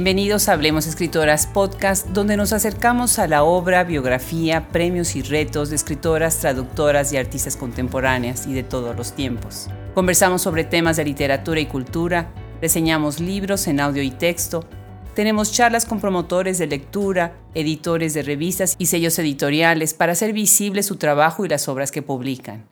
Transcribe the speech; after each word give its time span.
Bienvenidos 0.00 0.48
a 0.48 0.54
Hablemos 0.54 0.86
Escritoras 0.86 1.46
Podcast, 1.46 2.06
donde 2.06 2.38
nos 2.38 2.54
acercamos 2.54 3.18
a 3.18 3.26
la 3.26 3.42
obra, 3.42 3.84
biografía, 3.84 4.68
premios 4.68 5.14
y 5.14 5.20
retos 5.20 5.68
de 5.68 5.76
escritoras, 5.76 6.38
traductoras 6.38 7.12
y 7.12 7.18
artistas 7.18 7.54
contemporáneas 7.54 8.46
y 8.46 8.54
de 8.54 8.62
todos 8.62 8.96
los 8.96 9.12
tiempos. 9.12 9.68
Conversamos 9.92 10.40
sobre 10.40 10.64
temas 10.64 10.96
de 10.96 11.04
literatura 11.04 11.60
y 11.60 11.66
cultura, 11.66 12.32
reseñamos 12.62 13.20
libros 13.20 13.66
en 13.66 13.78
audio 13.78 14.02
y 14.02 14.10
texto, 14.10 14.64
tenemos 15.14 15.52
charlas 15.52 15.84
con 15.84 16.00
promotores 16.00 16.56
de 16.56 16.68
lectura, 16.68 17.36
editores 17.52 18.14
de 18.14 18.22
revistas 18.22 18.76
y 18.78 18.86
sellos 18.86 19.18
editoriales 19.18 19.92
para 19.92 20.12
hacer 20.12 20.32
visible 20.32 20.82
su 20.82 20.96
trabajo 20.96 21.44
y 21.44 21.50
las 21.50 21.68
obras 21.68 21.92
que 21.92 22.00
publican. 22.00 22.66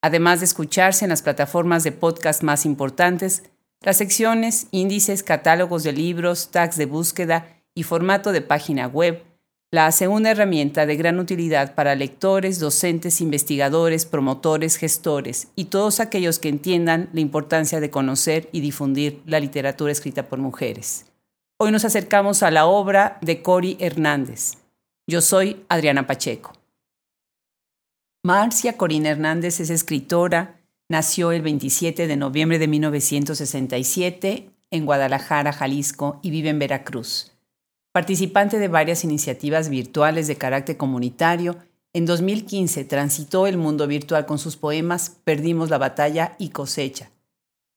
Además 0.00 0.38
de 0.38 0.44
escucharse 0.44 1.04
en 1.04 1.08
las 1.08 1.22
plataformas 1.22 1.82
de 1.82 1.90
podcast 1.90 2.44
más 2.44 2.64
importantes, 2.64 3.42
las 3.82 3.96
secciones, 3.96 4.66
índices, 4.70 5.22
catálogos 5.22 5.82
de 5.82 5.92
libros, 5.92 6.50
tags 6.50 6.76
de 6.76 6.86
búsqueda 6.86 7.56
y 7.74 7.84
formato 7.84 8.32
de 8.32 8.42
página 8.42 8.86
web 8.86 9.22
la 9.70 9.86
hace 9.86 10.08
una 10.08 10.30
herramienta 10.30 10.86
de 10.86 10.96
gran 10.96 11.18
utilidad 11.18 11.74
para 11.74 11.94
lectores, 11.94 12.58
docentes, 12.58 13.20
investigadores, 13.20 14.06
promotores, 14.06 14.76
gestores 14.76 15.48
y 15.56 15.66
todos 15.66 16.00
aquellos 16.00 16.38
que 16.38 16.48
entiendan 16.48 17.10
la 17.12 17.20
importancia 17.20 17.78
de 17.78 17.90
conocer 17.90 18.48
y 18.50 18.60
difundir 18.60 19.22
la 19.26 19.40
literatura 19.40 19.92
escrita 19.92 20.26
por 20.26 20.38
mujeres. 20.38 21.04
Hoy 21.58 21.70
nos 21.70 21.84
acercamos 21.84 22.42
a 22.42 22.50
la 22.50 22.64
obra 22.64 23.18
de 23.20 23.42
Cori 23.42 23.76
Hernández. 23.78 24.54
Yo 25.06 25.20
soy 25.20 25.64
Adriana 25.68 26.06
Pacheco. 26.06 26.52
Marcia 28.24 28.76
Corina 28.76 29.10
Hernández 29.10 29.60
es 29.60 29.68
escritora, 29.70 30.57
Nació 30.90 31.32
el 31.32 31.42
27 31.42 32.06
de 32.06 32.16
noviembre 32.16 32.58
de 32.58 32.66
1967 32.66 34.50
en 34.70 34.86
Guadalajara, 34.86 35.52
Jalisco, 35.52 36.18
y 36.22 36.30
vive 36.30 36.48
en 36.48 36.58
Veracruz. 36.58 37.32
Participante 37.92 38.58
de 38.58 38.68
varias 38.68 39.04
iniciativas 39.04 39.68
virtuales 39.68 40.28
de 40.28 40.36
carácter 40.36 40.78
comunitario, 40.78 41.58
en 41.92 42.06
2015 42.06 42.84
transitó 42.84 43.46
el 43.46 43.58
mundo 43.58 43.86
virtual 43.86 44.24
con 44.24 44.38
sus 44.38 44.56
poemas 44.56 45.16
Perdimos 45.24 45.68
la 45.68 45.76
batalla 45.76 46.36
y 46.38 46.50
Cosecha, 46.50 47.10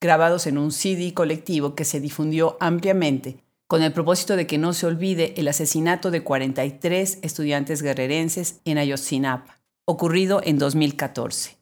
grabados 0.00 0.46
en 0.46 0.56
un 0.56 0.72
CD 0.72 1.12
colectivo 1.12 1.74
que 1.74 1.84
se 1.84 2.00
difundió 2.00 2.56
ampliamente 2.60 3.36
con 3.66 3.82
el 3.82 3.92
propósito 3.92 4.36
de 4.36 4.46
que 4.46 4.56
no 4.56 4.72
se 4.72 4.86
olvide 4.86 5.34
el 5.36 5.48
asesinato 5.48 6.10
de 6.10 6.22
43 6.22 7.18
estudiantes 7.20 7.82
guerrerenses 7.82 8.60
en 8.64 8.78
Ayotzinapa, 8.78 9.60
ocurrido 9.84 10.40
en 10.44 10.58
2014. 10.58 11.61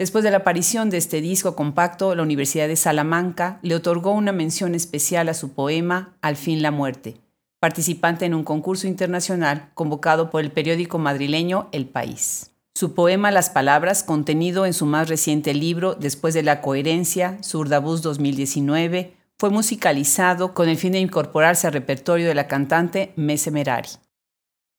Después 0.00 0.24
de 0.24 0.30
la 0.30 0.38
aparición 0.38 0.88
de 0.88 0.96
este 0.96 1.20
disco 1.20 1.54
compacto, 1.54 2.14
la 2.14 2.22
Universidad 2.22 2.68
de 2.68 2.76
Salamanca 2.76 3.58
le 3.60 3.74
otorgó 3.74 4.12
una 4.12 4.32
mención 4.32 4.74
especial 4.74 5.28
a 5.28 5.34
su 5.34 5.52
poema 5.52 6.16
Al 6.22 6.36
fin 6.36 6.62
la 6.62 6.70
muerte, 6.70 7.18
participante 7.58 8.24
en 8.24 8.32
un 8.32 8.42
concurso 8.42 8.86
internacional 8.86 9.68
convocado 9.74 10.30
por 10.30 10.40
el 10.40 10.52
periódico 10.52 10.96
madrileño 10.96 11.68
El 11.72 11.86
País. 11.86 12.52
Su 12.74 12.94
poema 12.94 13.30
Las 13.30 13.50
Palabras, 13.50 14.02
contenido 14.02 14.64
en 14.64 14.72
su 14.72 14.86
más 14.86 15.06
reciente 15.10 15.52
libro 15.52 15.94
Después 15.96 16.32
de 16.32 16.44
la 16.44 16.62
Coherencia, 16.62 17.36
Surdabús 17.42 18.00
2019, 18.00 19.18
fue 19.36 19.50
musicalizado 19.50 20.54
con 20.54 20.70
el 20.70 20.78
fin 20.78 20.92
de 20.92 21.00
incorporarse 21.00 21.66
al 21.66 21.74
repertorio 21.74 22.26
de 22.26 22.34
la 22.34 22.48
cantante 22.48 23.12
Mese 23.16 23.50
Merari. 23.50 23.90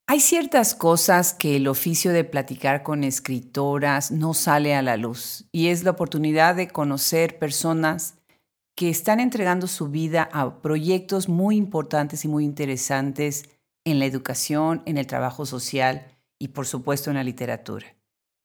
Hay 0.08 0.20
ciertas 0.20 0.76
cosas 0.76 1.34
que 1.34 1.56
el 1.56 1.68
oficio 1.68 2.12
de 2.12 2.24
platicar 2.24 2.84
con 2.84 3.03
escritoras 3.03 4.12
no 4.12 4.34
sale 4.34 4.75
a 4.75 4.81
la 4.81 4.98
luz 4.98 5.46
y 5.52 5.68
es 5.68 5.84
la 5.84 5.92
oportunidad 5.92 6.56
de 6.56 6.68
conocer 6.68 7.40
personas 7.40 8.16
que 8.75 8.90
están 8.90 9.20
entregando 9.20 9.68
su 9.68 9.90
vida 9.90 10.30
a 10.34 10.62
proyectos 10.62 11.30
muy 11.30 11.56
importantes 11.56 12.25
y 12.25 12.28
muy 12.28 12.44
interesantes 12.44 13.46
en 13.86 14.00
la 14.00 14.06
educación, 14.06 14.81
en 14.86 14.98
el 14.98 15.08
trabajo 15.08 15.46
social 15.46 16.08
y 16.40 16.50
por 16.50 16.66
supuesto 16.68 17.09
en 17.09 17.18
la 17.18 17.24
literatura. 17.24 17.96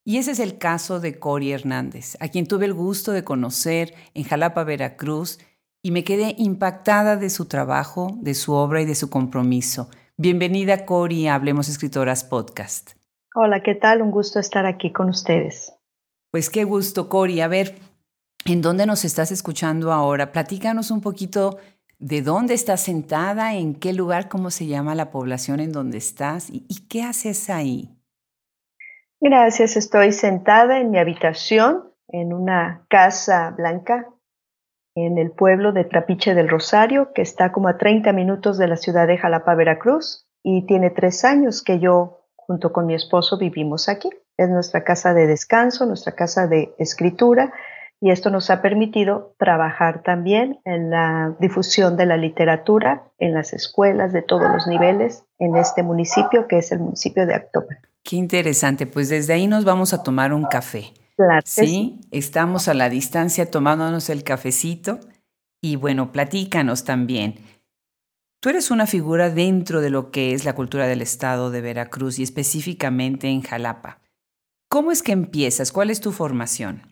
Y 0.05 0.19
ese 0.19 0.31
es 0.31 0.39
el 0.39 0.59
caso 0.59 1.01
de 1.01 1.19
Cori 1.19 1.51
Hernández, 1.51 2.17
a 2.21 2.29
quien 2.29 2.47
tuve 2.47 2.67
el 2.67 2.75
gusto 2.75 3.11
de 3.11 3.25
conocer 3.25 3.95
en 4.15 4.23
Jalapa, 4.23 4.63
Veracruz, 4.63 5.41
y 5.83 5.91
me 5.91 6.05
quedé 6.05 6.35
impactada 6.39 7.17
de 7.17 7.29
su 7.29 7.47
trabajo, 7.47 8.17
de 8.21 8.35
su 8.35 8.53
obra 8.53 8.83
y 8.83 8.85
de 8.85 8.95
su 8.95 9.11
compromiso. 9.11 9.89
Bienvenida 10.19 10.87
Cori 10.87 11.29
a 11.29 11.35
Hablemos 11.35 11.69
Escritoras 11.69 12.25
Podcast. 12.25 12.93
Hola, 13.35 13.63
¿qué 13.63 13.75
tal? 13.75 14.01
Un 14.01 14.11
gusto 14.11 14.41
estar 14.41 14.65
aquí 14.65 14.91
con 14.91 15.11
ustedes. 15.11 15.75
Pues 16.31 16.49
qué 16.49 16.65
gusto, 16.65 17.11
Cori. 17.11 17.43
A 17.43 17.49
ver, 17.49 17.75
¿en 18.47 18.63
dónde 18.63 18.87
nos 18.87 19.05
estás 19.05 19.31
escuchando 19.31 19.93
ahora? 19.93 20.33
Platícanos 20.33 20.91
un 20.91 21.03
poquito 21.03 21.59
de 21.99 22.23
dónde 22.23 22.55
estás 22.55 22.81
sentada, 22.81 23.57
en 23.57 23.75
qué 23.75 23.93
lugar, 23.93 24.31
cómo 24.31 24.51
se 24.51 24.67
llama 24.67 24.95
la 24.95 25.11
población 25.11 25.61
en 25.61 25.71
donde 25.71 25.99
estás 25.99 26.49
y, 26.49 26.65
y 26.67 26.87
qué 26.89 27.03
haces 27.03 27.51
ahí. 27.51 27.95
Gracias, 29.21 29.77
estoy 29.77 30.13
sentada 30.13 30.81
en 30.81 30.91
mi 30.91 30.99
habitación, 30.99 31.93
en 32.09 32.33
una 32.33 32.87
casa 32.89 33.51
blanca 33.51 34.07
en 34.97 35.19
el 35.19 35.31
pueblo 35.31 35.73
de 35.73 35.85
Trapiche 35.85 36.35
del 36.35 36.49
Rosario, 36.49 37.13
que 37.15 37.23
está 37.23 37.53
como 37.53 37.69
a 37.69 37.77
30 37.77 38.13
minutos 38.13 38.57
de 38.57 38.67
la 38.67 38.77
ciudad 38.77 39.07
de 39.07 39.19
Jalapa, 39.19 39.55
Veracruz, 39.55 40.27
y 40.43 40.67
tiene 40.67 40.91
tres 40.91 41.25
años 41.25 41.63
que 41.63 41.79
yo, 41.79 42.25
junto 42.35 42.73
con 42.73 42.87
mi 42.87 42.95
esposo, 42.95 43.37
vivimos 43.39 43.91
aquí. 43.91 44.09
Es 44.39 44.49
nuestra 44.49 44.85
casa 44.85 45.13
de 45.13 45.27
descanso, 45.27 45.85
nuestra 45.85 46.13
casa 46.13 46.47
de 46.47 46.75
escritura, 46.79 47.53
y 48.01 48.11
esto 48.11 48.31
nos 48.31 48.49
ha 48.51 48.63
permitido 48.63 49.35
trabajar 49.39 50.03
también 50.03 50.61
en 50.65 50.91
la 50.91 51.35
difusión 51.41 51.97
de 51.97 52.07
la 52.07 52.17
literatura 52.17 53.11
en 53.19 53.35
las 53.35 53.53
escuelas 53.53 54.13
de 54.13 54.23
todos 54.23 54.51
los 54.51 54.67
niveles 54.67 55.25
en 55.39 55.57
este 55.57 55.83
municipio, 55.83 56.47
que 56.47 56.59
es 56.59 56.73
el 56.73 56.81
municipio 56.81 57.27
de 57.27 57.35
Actopan. 57.35 57.79
Qué 58.03 58.17
interesante, 58.17 58.87
pues 58.87 59.09
desde 59.09 59.35
ahí 59.35 59.47
nos 59.47 59.65
vamos 59.65 59.93
a 59.93 60.03
tomar 60.03 60.33
un 60.33 60.45
café. 60.45 60.93
¿Sí? 61.45 62.01
estamos 62.11 62.69
a 62.69 62.75
la 62.75 62.89
distancia 62.89 63.51
tomándonos 63.51 64.11
el 64.11 64.23
cafecito 64.23 65.01
y 65.63 65.77
bueno, 65.77 66.13
platícanos 66.13 66.85
también. 66.85 67.37
Tú 68.41 68.51
eres 68.51 68.71
una 68.71 68.87
figura 68.87 69.31
dentro 69.31 69.81
de 69.81 69.91
lo 69.91 70.11
que 70.11 70.33
es 70.33 70.45
la 70.45 70.55
cultura 70.55 70.87
del 70.87 71.03
estado 71.03 71.51
de 71.51 71.63
Veracruz 71.63 72.19
y 72.19 72.23
específicamente 72.23 73.29
en 73.29 73.43
Jalapa. 73.43 73.99
¿Cómo 74.69 74.93
es 74.93 75.03
que 75.03 75.13
empiezas? 75.13 75.73
¿Cuál 75.73 75.91
es 75.91 76.01
tu 76.01 76.13
formación? 76.13 76.83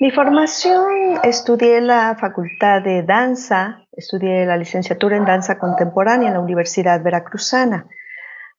Mi 0.00 0.10
formación, 0.10 1.20
estudié 1.22 1.80
la 1.80 2.16
facultad 2.20 2.82
de 2.82 3.04
danza, 3.04 3.86
estudié 3.92 4.44
la 4.44 4.56
licenciatura 4.56 5.16
en 5.16 5.24
danza 5.24 5.58
contemporánea 5.58 6.28
en 6.28 6.34
la 6.34 6.40
Universidad 6.40 7.02
Veracruzana. 7.02 7.86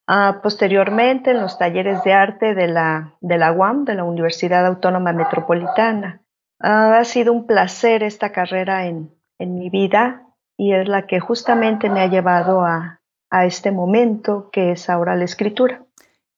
Ah, 0.08 0.42
posteriormente, 0.44 1.32
en 1.32 1.40
los 1.40 1.58
talleres 1.58 2.04
de 2.04 2.14
arte 2.14 2.56
de 2.56 2.68
la, 2.68 3.16
de 3.22 3.38
la 3.38 3.54
UAM, 3.54 3.86
de 3.86 3.96
la 3.96 4.04
Universidad 4.04 4.66
Autónoma 4.66 5.14
Metropolitana. 5.14 6.22
Ah, 6.60 6.98
ha 7.00 7.06
sido 7.06 7.32
un 7.32 7.48
placer 7.48 8.04
esta 8.04 8.32
carrera 8.32 8.86
en, 8.88 9.12
mi 9.40 9.70
vida 9.70 10.26
y 10.56 10.72
es 10.72 10.88
la 10.88 11.06
que 11.06 11.20
justamente 11.20 11.90
me 11.90 12.00
ha 12.00 12.08
llevado 12.08 12.64
a, 12.64 13.02
este 13.46 13.72
momento 13.72 14.50
que 14.54 14.72
es 14.72 14.90
ahora 14.90 15.18
la 15.18 15.26
escritura. 15.26 15.84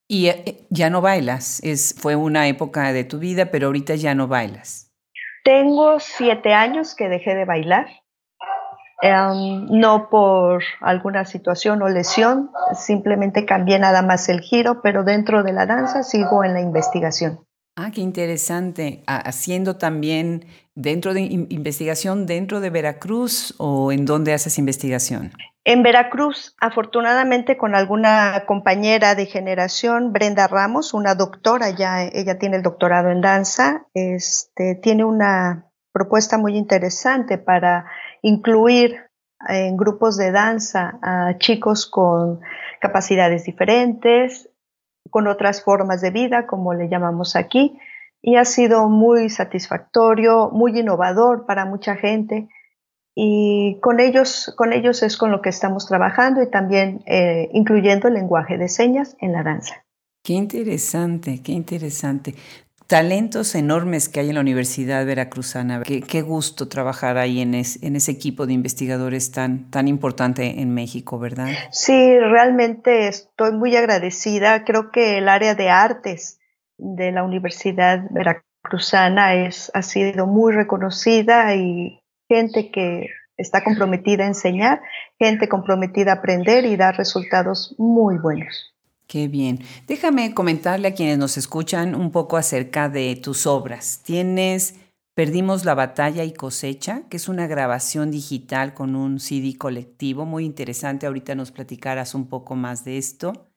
Y 0.08 0.28
eh, 0.28 0.66
ya 0.70 0.90
no 0.90 1.02
bailas, 1.02 1.62
es, 1.62 1.94
fue 2.00 2.16
una 2.16 2.48
época 2.48 2.94
de 2.94 3.04
tu 3.04 3.20
vida, 3.20 3.52
pero 3.52 3.68
ahorita 3.68 3.96
ya 3.96 4.16
no 4.16 4.28
bailas. 4.28 4.94
Tengo 5.44 6.00
siete 6.00 6.54
años 6.54 6.96
que 6.96 7.10
dejé 7.10 7.36
de 7.36 7.46
bailar. 7.46 7.86
Em, 9.02 9.66
no 9.70 10.10
por 10.10 10.64
alguna 10.82 11.26
situación 11.26 11.82
o 11.82 11.90
lesión, 11.90 12.52
simplemente 12.74 13.46
cambié 13.46 13.78
nada 13.78 14.02
más 14.02 14.30
el 14.30 14.40
giro, 14.40 14.82
pero 14.82 15.04
dentro 15.04 15.44
de 15.44 15.54
la 15.54 15.66
danza 15.66 16.04
sigo 16.04 16.44
en 16.44 16.54
la 16.54 16.62
investigación. 16.62 17.40
Ah, 17.76 17.92
qué 17.94 18.00
interesante. 18.00 19.04
Haciendo 19.06 19.76
también 19.76 20.46
dentro 20.76 21.14
de 21.14 21.22
investigación 21.22 22.26
dentro 22.26 22.60
de 22.60 22.70
Veracruz 22.70 23.56
o 23.58 23.92
en 23.92 24.06
dónde 24.06 24.34
haces 24.34 24.58
investigación? 24.60 25.32
En 25.64 25.82
Veracruz, 25.82 26.56
afortunadamente 26.60 27.58
con 27.58 27.74
alguna 27.74 28.44
compañera 28.46 29.16
de 29.16 29.26
generación, 29.26 30.14
Brenda 30.14 30.48
Ramos, 30.48 30.94
una 30.94 31.16
doctora, 31.16 31.72
ya 31.72 32.04
ella 32.04 32.38
tiene 32.38 32.58
el 32.58 32.62
doctorado 32.62 33.10
en 33.10 33.22
danza, 33.22 33.88
este, 33.96 34.76
tiene 34.76 35.06
una 35.06 35.66
propuesta 35.92 36.38
muy 36.38 36.56
interesante 36.56 37.38
para 37.38 37.86
incluir 38.26 38.98
en 39.48 39.78
grupos 39.78 40.18
de 40.18 40.32
danza 40.32 40.98
a 41.04 41.38
chicos 41.38 41.86
con 41.86 42.42
capacidades 42.82 43.44
diferentes, 43.44 44.50
con 45.12 45.28
otras 45.28 45.64
formas 45.64 46.02
de 46.02 46.10
vida, 46.10 46.48
como 46.48 46.74
le 46.74 46.90
llamamos 46.90 47.36
aquí, 47.36 47.80
y 48.24 48.38
ha 48.38 48.46
sido 48.46 48.90
muy 48.90 49.30
satisfactorio, 49.30 50.50
muy 50.50 50.80
innovador 50.80 51.46
para 51.46 51.66
mucha 51.66 51.96
gente. 51.96 52.50
Y 53.14 53.80
con 53.82 54.00
ellos, 54.00 54.52
con 54.58 54.74
ellos 54.74 55.04
es 55.04 55.18
con 55.18 55.30
lo 55.30 55.44
que 55.44 55.50
estamos 55.50 55.88
trabajando 55.88 56.42
y 56.42 56.50
también 56.50 57.04
eh, 57.06 57.50
incluyendo 57.54 58.08
el 58.08 58.16
lenguaje 58.16 58.58
de 58.58 58.68
señas 58.68 59.16
en 59.20 59.34
la 59.34 59.44
danza. 59.44 59.86
Qué 60.24 60.34
interesante, 60.34 61.44
qué 61.44 61.52
interesante. 61.52 62.34
Talentos 62.88 63.56
enormes 63.56 64.10
que 64.10 64.20
hay 64.20 64.30
en 64.30 64.36
la 64.36 64.42
Universidad 64.42 65.06
Veracruzana. 65.06 65.82
Qué, 65.84 66.22
gusto 66.22 66.68
trabajar 66.68 67.18
ahí 67.18 67.42
en, 67.42 67.56
en, 67.56 67.96
ese 67.96 68.12
equipo 68.12 68.46
de 68.46 68.54
investigadores 68.54 69.32
tan, 69.32 69.70
tan 69.72 69.88
importante 69.88 70.62
en 70.62 70.74
México, 70.74 71.20
¿verdad? 71.20 71.48
Sí, 71.72 72.20
realmente 72.20 73.08
estoy 73.08 73.54
muy 73.54 73.76
agradecida. 73.76 74.64
Creo 74.64 74.92
que 74.92 75.18
el 75.18 75.30
área 75.30 75.56
de 75.56 75.70
artes 75.70 76.40
de 76.78 77.12
la 77.12 77.24
Universidad 77.24 78.02
Veracruzana 78.12 79.36
es, 79.36 79.72
ha 79.74 79.82
sido 79.82 80.28
muy 80.28 80.54
reconocida 80.54 81.56
y 81.56 82.02
gente 82.28 82.72
que 82.72 83.08
está 83.38 83.64
comprometida 83.64 84.24
a 84.24 84.28
enseñar, 84.28 84.82
gente 85.20 85.50
comprometida 85.50 86.12
a 86.12 86.16
aprender 86.16 86.66
y 86.66 86.78
dar 86.78 86.98
resultados 86.98 87.76
muy 87.78 88.18
buenos. 88.18 88.75
Qué 89.08 89.28
bien. 89.28 89.60
Déjame 89.88 90.34
comentarle 90.34 90.88
a 90.88 90.94
quienes 90.94 91.18
nos 91.18 91.38
escuchan 91.38 91.96
un 91.96 92.12
poco 92.12 92.38
acerca 92.38 92.90
de 92.90 93.16
tus 93.16 93.46
obras. 93.46 94.02
Tienes 94.04 94.76
Perdimos 95.16 95.64
la 95.64 95.76
batalla 95.76 96.26
y 96.26 96.34
cosecha, 96.34 97.04
que 97.08 97.16
es 97.16 97.30
una 97.30 97.48
grabación 97.48 98.12
digital 98.12 98.74
con 98.74 98.98
un 98.98 99.22
CD 99.22 99.58
colectivo 99.58 100.26
muy 100.26 100.44
interesante. 100.44 101.08
Ahorita 101.08 101.36
nos 101.36 101.52
platicarás 101.52 102.16
un 102.16 102.28
poco 102.28 102.56
más 102.56 102.84
de 102.84 102.98
esto. 102.98 103.48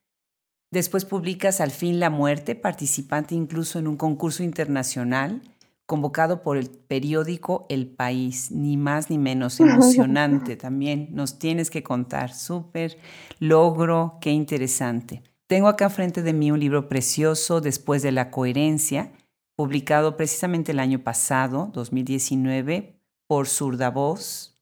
Después 0.70 1.04
publicas 1.04 1.60
Al 1.60 1.72
fin 1.72 1.98
la 1.98 2.10
muerte, 2.10 2.54
participante 2.54 3.34
incluso 3.34 3.80
en 3.80 3.88
un 3.88 3.96
concurso 3.96 4.44
internacional 4.44 5.42
convocado 5.84 6.42
por 6.42 6.58
el 6.58 6.70
periódico 6.70 7.66
El 7.68 7.88
País, 7.88 8.52
ni 8.52 8.76
más 8.76 9.10
ni 9.10 9.18
menos 9.18 9.58
emocionante 9.58 10.54
también. 10.54 11.08
Nos 11.10 11.40
tienes 11.40 11.70
que 11.70 11.82
contar, 11.82 12.34
súper 12.34 12.98
logro, 13.40 14.18
qué 14.20 14.30
interesante. 14.30 15.24
Tengo 15.48 15.68
acá 15.68 15.88
frente 15.88 16.22
de 16.22 16.34
mí 16.34 16.50
un 16.50 16.60
libro 16.60 16.90
precioso, 16.90 17.62
Después 17.62 18.02
de 18.02 18.12
la 18.12 18.30
Coherencia, 18.30 19.12
publicado 19.56 20.14
precisamente 20.14 20.72
el 20.72 20.78
año 20.78 21.02
pasado, 21.02 21.70
2019, 21.72 23.00
por 23.26 23.48
Surda 23.48 23.88
Voz. 23.88 24.60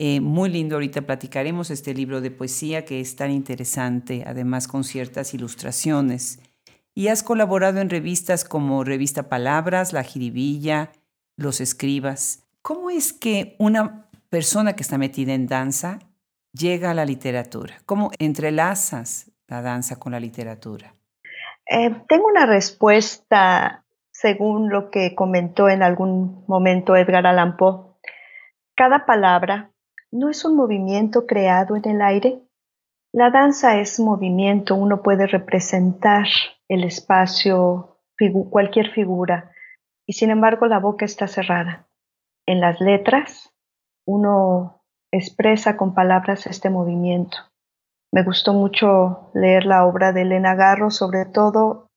Eh, 0.00 0.20
muy 0.20 0.50
lindo, 0.50 0.74
ahorita 0.74 1.02
platicaremos 1.02 1.70
este 1.70 1.94
libro 1.94 2.20
de 2.20 2.32
poesía 2.32 2.84
que 2.84 3.00
es 3.00 3.14
tan 3.14 3.30
interesante, 3.30 4.24
además 4.26 4.66
con 4.66 4.82
ciertas 4.82 5.34
ilustraciones. 5.34 6.40
Y 6.96 7.06
has 7.06 7.22
colaborado 7.22 7.80
en 7.80 7.88
revistas 7.88 8.44
como 8.44 8.82
Revista 8.82 9.28
Palabras, 9.28 9.92
La 9.92 10.02
Jiribilla, 10.02 10.90
Los 11.36 11.60
Escribas. 11.60 12.42
¿Cómo 12.60 12.90
es 12.90 13.12
que 13.12 13.54
una 13.60 14.10
persona 14.30 14.74
que 14.74 14.82
está 14.82 14.98
metida 14.98 15.32
en 15.32 15.46
danza 15.46 16.00
llega 16.52 16.90
a 16.90 16.94
la 16.94 17.04
literatura? 17.04 17.80
¿Cómo 17.86 18.10
entrelazas 18.18 19.30
la 19.48 19.62
danza 19.62 19.98
con 19.98 20.12
la 20.12 20.20
literatura? 20.20 20.94
Eh, 21.66 21.90
tengo 22.08 22.26
una 22.28 22.46
respuesta 22.46 23.84
según 24.10 24.70
lo 24.70 24.90
que 24.90 25.14
comentó 25.14 25.68
en 25.68 25.82
algún 25.82 26.44
momento 26.46 26.96
Edgar 26.96 27.26
Allan 27.26 27.56
Poe. 27.56 27.94
Cada 28.74 29.06
palabra 29.06 29.70
no 30.10 30.30
es 30.30 30.44
un 30.44 30.56
movimiento 30.56 31.26
creado 31.26 31.76
en 31.76 31.88
el 31.88 32.02
aire. 32.02 32.40
La 33.12 33.30
danza 33.30 33.78
es 33.78 34.00
movimiento, 34.00 34.74
uno 34.74 35.02
puede 35.02 35.26
representar 35.26 36.26
el 36.68 36.84
espacio, 36.84 37.98
cualquier 38.50 38.90
figura, 38.90 39.52
y 40.06 40.14
sin 40.14 40.30
embargo 40.30 40.66
la 40.66 40.78
boca 40.78 41.04
está 41.04 41.26
cerrada. 41.26 41.88
En 42.46 42.60
las 42.60 42.80
letras, 42.80 43.54
uno 44.06 44.82
expresa 45.12 45.76
con 45.76 45.94
palabras 45.94 46.46
este 46.46 46.70
movimiento. 46.70 47.38
Me 48.12 48.22
gustó 48.22 48.54
mucho 48.54 49.30
leer 49.34 49.66
la 49.66 49.84
obra 49.84 50.12
de 50.12 50.22
Elena 50.22 50.54
Garro, 50.54 50.90
sobre 50.90 51.26
todo 51.26 51.88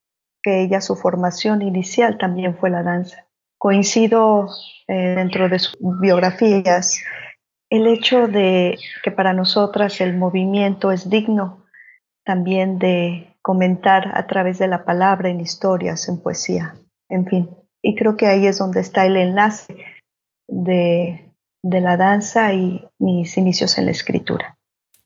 que 0.44 0.62
ella 0.62 0.82
su 0.82 0.96
formación 0.96 1.62
inicial 1.62 2.18
también 2.18 2.58
fue 2.58 2.70
la 2.70 2.84
danza. 2.84 3.28
Coincido 3.58 4.48
eh, 4.88 5.16
dentro 5.16 5.48
de 5.50 5.60
sus 5.60 5.78
biografías 6.00 7.02
el 7.72 7.88
hecho 7.88 8.28
de 8.28 8.78
que 9.04 9.12
para 9.12 9.34
nosotras 9.34 10.02
el 10.02 10.18
movimiento 10.18 10.92
es 10.92 11.10
digno 11.10 11.64
también 12.26 12.78
de 12.78 13.34
comentar 13.42 14.12
a 14.14 14.28
través 14.28 14.60
de 14.60 14.68
la 14.68 14.84
palabra 14.84 15.30
en 15.30 15.40
historias, 15.40 16.08
en 16.10 16.22
poesía, 16.22 16.76
en 17.10 17.26
fin. 17.26 17.50
Y 17.82 17.96
creo 17.96 18.18
que 18.18 18.28
ahí 18.28 18.46
es 18.46 18.60
donde 18.60 18.82
está 18.82 19.06
el 19.06 19.16
enlace 19.16 19.78
de, 20.48 21.32
de 21.64 21.82
la 21.82 21.98
danza 21.98 22.54
y 22.54 22.86
mis 23.00 23.38
inicios 23.38 23.78
en 23.78 23.86
la 23.86 23.92
escritura. 23.92 24.58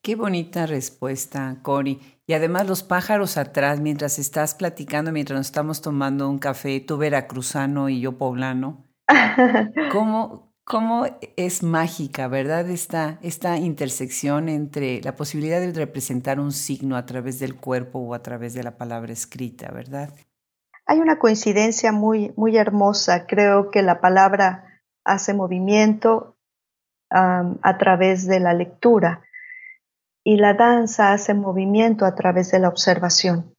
Qué 0.06 0.16
bonita 0.16 0.68
respuesta, 0.68 1.57
Cori. 1.63 2.00
Y 2.28 2.34
además 2.34 2.68
los 2.68 2.84
pájaros 2.84 3.38
atrás, 3.38 3.80
mientras 3.80 4.19
estás 4.19 4.54
platicando, 4.54 5.12
mientras 5.12 5.36
nos 5.36 5.48
estamos 5.48 5.81
tomando 5.81 6.30
un 6.30 6.38
café, 6.38 6.80
tú 6.80 6.98
veracruzano 6.98 7.90
y 7.90 8.02
yo 8.02 8.16
poblano. 8.16 8.86
¿Cómo, 9.92 10.54
cómo 10.63 11.07
es 11.38 11.63
mágica, 11.63 12.28
verdad? 12.28 12.69
Esta, 12.69 13.18
esta 13.24 13.57
intersección 13.57 14.48
entre 14.48 15.02
la 15.02 15.16
posibilidad 15.16 15.60
de 15.60 15.74
representar 15.74 16.40
un 16.40 16.52
signo 16.52 16.98
a 16.98 17.07
través 17.07 17.40
del 17.40 17.56
cuerpo 17.56 17.98
o 17.98 18.13
a 18.13 18.22
través 18.22 18.54
de 18.54 18.62
la 18.62 18.78
palabra 18.78 19.12
escrita, 19.12 19.72
¿verdad? 19.72 20.13
Hay 20.86 21.00
una 21.00 21.18
coincidencia 21.18 21.92
muy, 21.92 22.31
muy 22.38 22.57
hermosa. 22.57 23.25
Creo 23.25 23.72
que 23.72 23.81
la 23.81 24.02
palabra 24.02 24.84
hace 25.04 25.34
movimiento 25.34 26.38
a 27.10 27.78
través 27.80 28.28
de 28.28 28.40
la 28.40 28.54
lectura 28.54 29.24
y 30.25 30.38
la 30.38 30.56
danza 30.56 31.13
hace 31.13 31.36
movimiento 31.36 32.04
a 32.04 32.16
través 32.16 32.51
de 32.51 32.60
la 32.60 32.68
observación, 32.68 33.54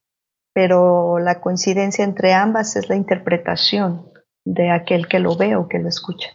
pero 0.53 1.17
la 1.17 1.39
coincidencia 1.39 2.03
entre 2.03 2.33
ambas 2.33 2.75
es 2.75 2.89
la 2.89 2.97
interpretación 2.97 4.11
de 4.45 4.69
aquel 4.69 5.07
que 5.07 5.19
lo 5.19 5.37
ve 5.37 5.55
o 5.55 5.69
que 5.69 5.79
lo 5.79 5.87
escucha. 5.87 6.29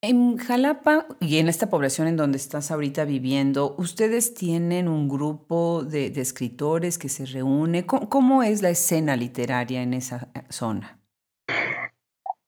En 0.00 0.36
Jalapa 0.36 1.06
y 1.20 1.38
en 1.38 1.48
esta 1.48 1.68
población 1.68 2.08
en 2.08 2.16
donde 2.16 2.38
estás 2.38 2.70
ahorita 2.70 3.04
viviendo, 3.04 3.76
¿ustedes 3.78 4.34
tienen 4.34 4.88
un 4.88 5.06
grupo 5.08 5.84
de, 5.84 6.06
escritores 6.06 6.98
que 6.98 7.08
se 7.08 7.26
reúne? 7.26 7.86
¿Cómo, 7.86 8.42
es 8.42 8.62
la 8.62 8.70
escena 8.70 9.16
literaria 9.16 9.82
en 9.82 9.94
esa 9.94 10.28
zona? 10.48 10.98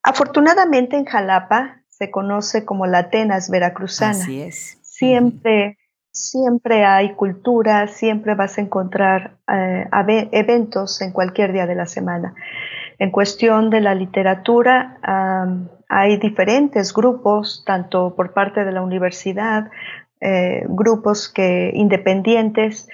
Afortunadamente 0.03 0.97
en 0.97 1.05
Jalapa 1.05 1.85
se 1.89 2.11
conoce 2.11 2.65
como 2.65 2.87
la 2.87 2.99
Atenas 2.99 3.51
veracruzana. 3.51 4.19
Así 4.19 4.41
es. 4.41 4.79
Siempre 4.83 5.79
siempre 6.15 6.85
hay 6.85 7.15
cultura, 7.15 7.89
siempre 7.89 8.35
vas 8.35 8.57
a 8.57 8.61
encontrar 8.61 9.37
eh, 9.53 9.85
eventos 10.31 11.03
en 11.03 11.13
cualquier 11.13 11.53
día 11.53 11.67
de 11.67 11.75
la 11.75 11.87
semana. 11.87 12.35
En 13.01 13.11
cuestión 13.11 13.71
de 13.71 13.81
la 13.81 13.97
literatura, 13.97 15.01
hay 15.89 16.17
diferentes 16.19 16.95
grupos, 16.95 17.65
tanto 17.67 18.15
por 18.15 18.33
parte 18.33 18.65
de 18.65 18.71
la 18.71 18.83
universidad, 18.83 19.69
eh, 20.21 20.65
grupos 20.69 21.29
que 21.29 21.73
independientes, 21.75 22.89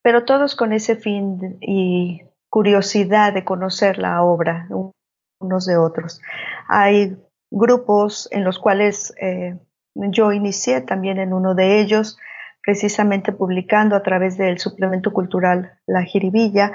pero 0.00 0.24
todos 0.24 0.56
con 0.56 0.72
ese 0.72 0.96
fin 0.96 1.58
y 1.60 2.22
curiosidad 2.48 3.34
de 3.34 3.44
conocer 3.44 3.98
la 3.98 4.22
obra 4.22 4.66
unos 5.38 5.66
de 5.66 5.76
otros. 5.76 6.22
Hay 6.68 7.18
grupos 7.50 8.28
en 8.32 8.44
los 8.44 8.58
cuales 8.58 9.14
eh, 9.20 9.58
yo 9.94 10.32
inicié 10.32 10.80
también 10.80 11.18
en 11.18 11.34
uno 11.34 11.54
de 11.54 11.80
ellos, 11.80 12.16
precisamente 12.64 13.32
publicando 13.32 13.94
a 13.94 14.02
través 14.02 14.38
del 14.38 14.58
suplemento 14.58 15.12
cultural 15.12 15.78
La 15.86 16.02
Jiribilla. 16.02 16.72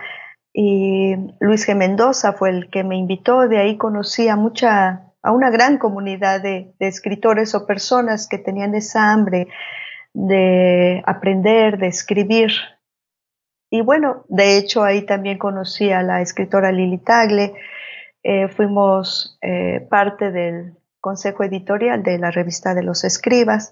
Y 0.53 1.15
Luis 1.39 1.67
G. 1.67 1.75
Mendoza 1.75 2.33
fue 2.33 2.49
el 2.49 2.69
que 2.69 2.83
me 2.83 2.95
invitó, 2.95 3.47
de 3.47 3.59
ahí 3.59 3.77
conocí 3.77 4.27
a 4.27 4.35
mucha, 4.35 5.13
a 5.21 5.31
una 5.31 5.49
gran 5.49 5.77
comunidad 5.77 6.41
de, 6.41 6.73
escritores 6.79 7.55
o 7.55 7.65
personas 7.65 8.27
que 8.27 8.37
tenían 8.37 8.75
esa 8.75 9.11
hambre 9.11 9.47
de 10.13 11.03
aprender, 11.05 11.77
de 11.77 11.87
escribir. 11.87 12.51
Y 13.71 13.81
bueno, 13.81 14.25
de 14.27 14.57
hecho 14.57 14.83
ahí 14.83 15.05
también 15.05 15.37
conocí 15.37 15.91
a 15.91 16.01
la 16.01 16.21
escritora 16.21 16.71
Lili 16.71 16.97
Tagle, 16.97 17.53
eh, 18.23 18.47
fuimos 18.49 19.37
eh, 19.41 19.87
parte 19.89 20.31
del 20.31 20.73
consejo 20.99 21.43
editorial 21.43 22.03
de 22.03 22.17
la 22.17 22.31
revista 22.31 22.73
de 22.73 22.83
los 22.83 23.03
escribas 23.03 23.71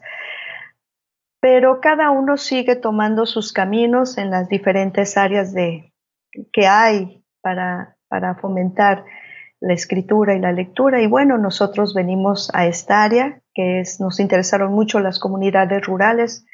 pero 1.39 1.81
cada 1.81 2.11
uno 2.11 2.37
sigue 2.37 2.75
tomando 2.75 3.25
sus 3.25 3.53
caminos 3.53 4.17
en 4.17 4.31
las 4.31 4.49
diferentes 4.49 5.17
áreas 5.17 5.53
de, 5.53 5.93
que 6.51 6.67
hay 6.67 7.23
para, 7.41 7.97
para 8.07 8.35
fomentar 8.35 9.05
la 9.59 9.73
escritura 9.73 10.35
y 10.35 10.39
la 10.39 10.51
lectura. 10.51 11.01
Y 11.01 11.07
bueno, 11.07 11.37
nosotros 11.37 11.93
venimos 11.93 12.51
a 12.53 12.65
esta 12.65 13.03
área, 13.03 13.41
que 13.53 13.79
es, 13.79 13.99
nos 13.99 14.19
interesaron 14.19 14.73
mucho 14.73 14.99
las 14.99 15.19
comunidades 15.19 15.85
rurales, 15.85 16.45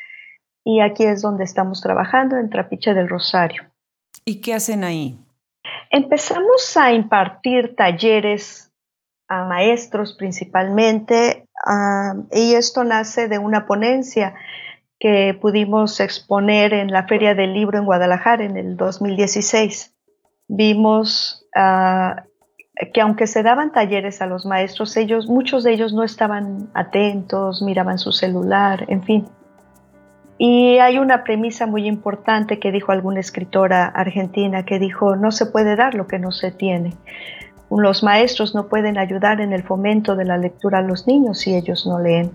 y 0.65 0.79
aquí 0.79 1.03
es 1.03 1.21
donde 1.21 1.43
estamos 1.43 1.81
trabajando, 1.81 2.37
en 2.37 2.49
Trapiche 2.49 2.93
del 2.93 3.09
Rosario. 3.09 3.63
¿Y 4.25 4.39
qué 4.39 4.53
hacen 4.53 4.83
ahí? 4.83 5.19
Empezamos 5.89 6.77
a 6.77 6.93
impartir 6.93 7.75
talleres 7.75 8.71
a 9.27 9.45
maestros 9.45 10.15
principalmente, 10.17 11.47
ah, 11.65 12.13
y 12.31 12.53
esto 12.53 12.83
nace 12.83 13.27
de 13.27 13.39
una 13.39 13.65
ponencia 13.65 14.35
que 15.03 15.37
pudimos 15.37 15.99
exponer 15.99 16.73
en 16.73 16.89
la 16.89 17.05
Feria 17.05 17.35
del 17.35 17.53
Libro 17.53 17.77
en 17.77 17.83
Guadalajara 17.83 18.45
en 18.45 18.55
el 18.55 18.77
2016. 18.77 19.93
Vimos 20.47 21.45
ah, 21.53 22.23
que 22.93 23.01
aunque 23.01 23.27
se 23.27 23.43
daban 23.43 23.73
talleres 23.73 24.21
a 24.21 24.27
los 24.27 24.45
maestros, 24.45 24.95
ellos, 24.95 25.27
muchos 25.27 25.65
de 25.65 25.73
ellos 25.73 25.91
no 25.91 26.03
estaban 26.03 26.69
atentos, 26.73 27.61
miraban 27.61 27.97
su 27.97 28.13
celular, 28.13 28.85
en 28.87 29.03
fin. 29.03 29.27
Y 30.37 30.77
hay 30.77 30.97
una 30.99 31.25
premisa 31.25 31.67
muy 31.67 31.85
importante 31.85 32.57
que 32.57 32.71
dijo 32.71 32.93
alguna 32.93 33.19
escritora 33.19 33.87
argentina 33.87 34.63
que 34.63 34.79
dijo, 34.79 35.17
no 35.17 35.33
se 35.33 35.47
puede 35.47 35.75
dar 35.75 35.95
lo 35.95 36.07
que 36.07 36.17
no 36.17 36.31
se 36.31 36.51
tiene. 36.51 36.93
Los 37.69 38.03
maestros 38.03 38.55
no 38.55 38.69
pueden 38.69 38.97
ayudar 38.97 39.41
en 39.41 39.51
el 39.51 39.63
fomento 39.63 40.15
de 40.15 40.23
la 40.23 40.37
lectura 40.37 40.77
a 40.77 40.81
los 40.81 41.07
niños 41.07 41.39
si 41.39 41.53
ellos 41.57 41.85
no 41.85 41.99
leen. 41.99 42.31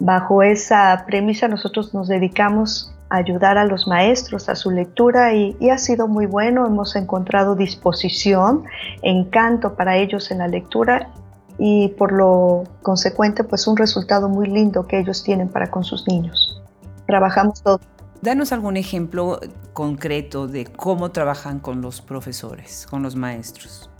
Bajo 0.00 0.42
esa 0.42 1.04
premisa 1.06 1.48
nosotros 1.48 1.94
nos 1.94 2.08
dedicamos 2.08 2.94
a 3.10 3.16
ayudar 3.16 3.58
a 3.58 3.64
los 3.64 3.86
maestros 3.86 4.48
a 4.48 4.54
su 4.54 4.70
lectura 4.70 5.34
y, 5.34 5.56
ha 5.70 5.78
sido 5.78 6.08
muy 6.08 6.26
bueno. 6.26 6.66
Hemos 6.66 6.96
encontrado 6.96 7.54
disposición, 7.54 8.64
encanto 9.02 9.76
para 9.76 9.96
ellos 9.96 10.30
en 10.30 10.38
la 10.38 10.48
lectura 10.48 11.10
y 11.58 11.88
por 11.96 12.12
lo 12.12 12.64
consecuente 12.82 13.44
pues 13.44 13.66
un 13.68 13.76
resultado 13.76 14.28
muy 14.28 14.48
lindo 14.48 14.86
que 14.86 14.98
ellos 14.98 15.22
tienen 15.22 15.48
para 15.48 15.70
con 15.70 15.84
sus 15.84 16.08
niños. 16.08 16.60
Trabajamos 17.06 17.62
todo. 17.62 17.80
Danos 18.22 18.52
algún 18.52 18.76
ejemplo 18.76 19.38
concreto 19.74 20.48
de 20.48 20.64
cómo 20.64 21.10
trabajan 21.10 21.60
con 21.60 21.82
los 21.82 22.00
profesores, 22.00 22.86
con 22.88 23.02
los 23.02 23.16
maestros. 23.16 23.90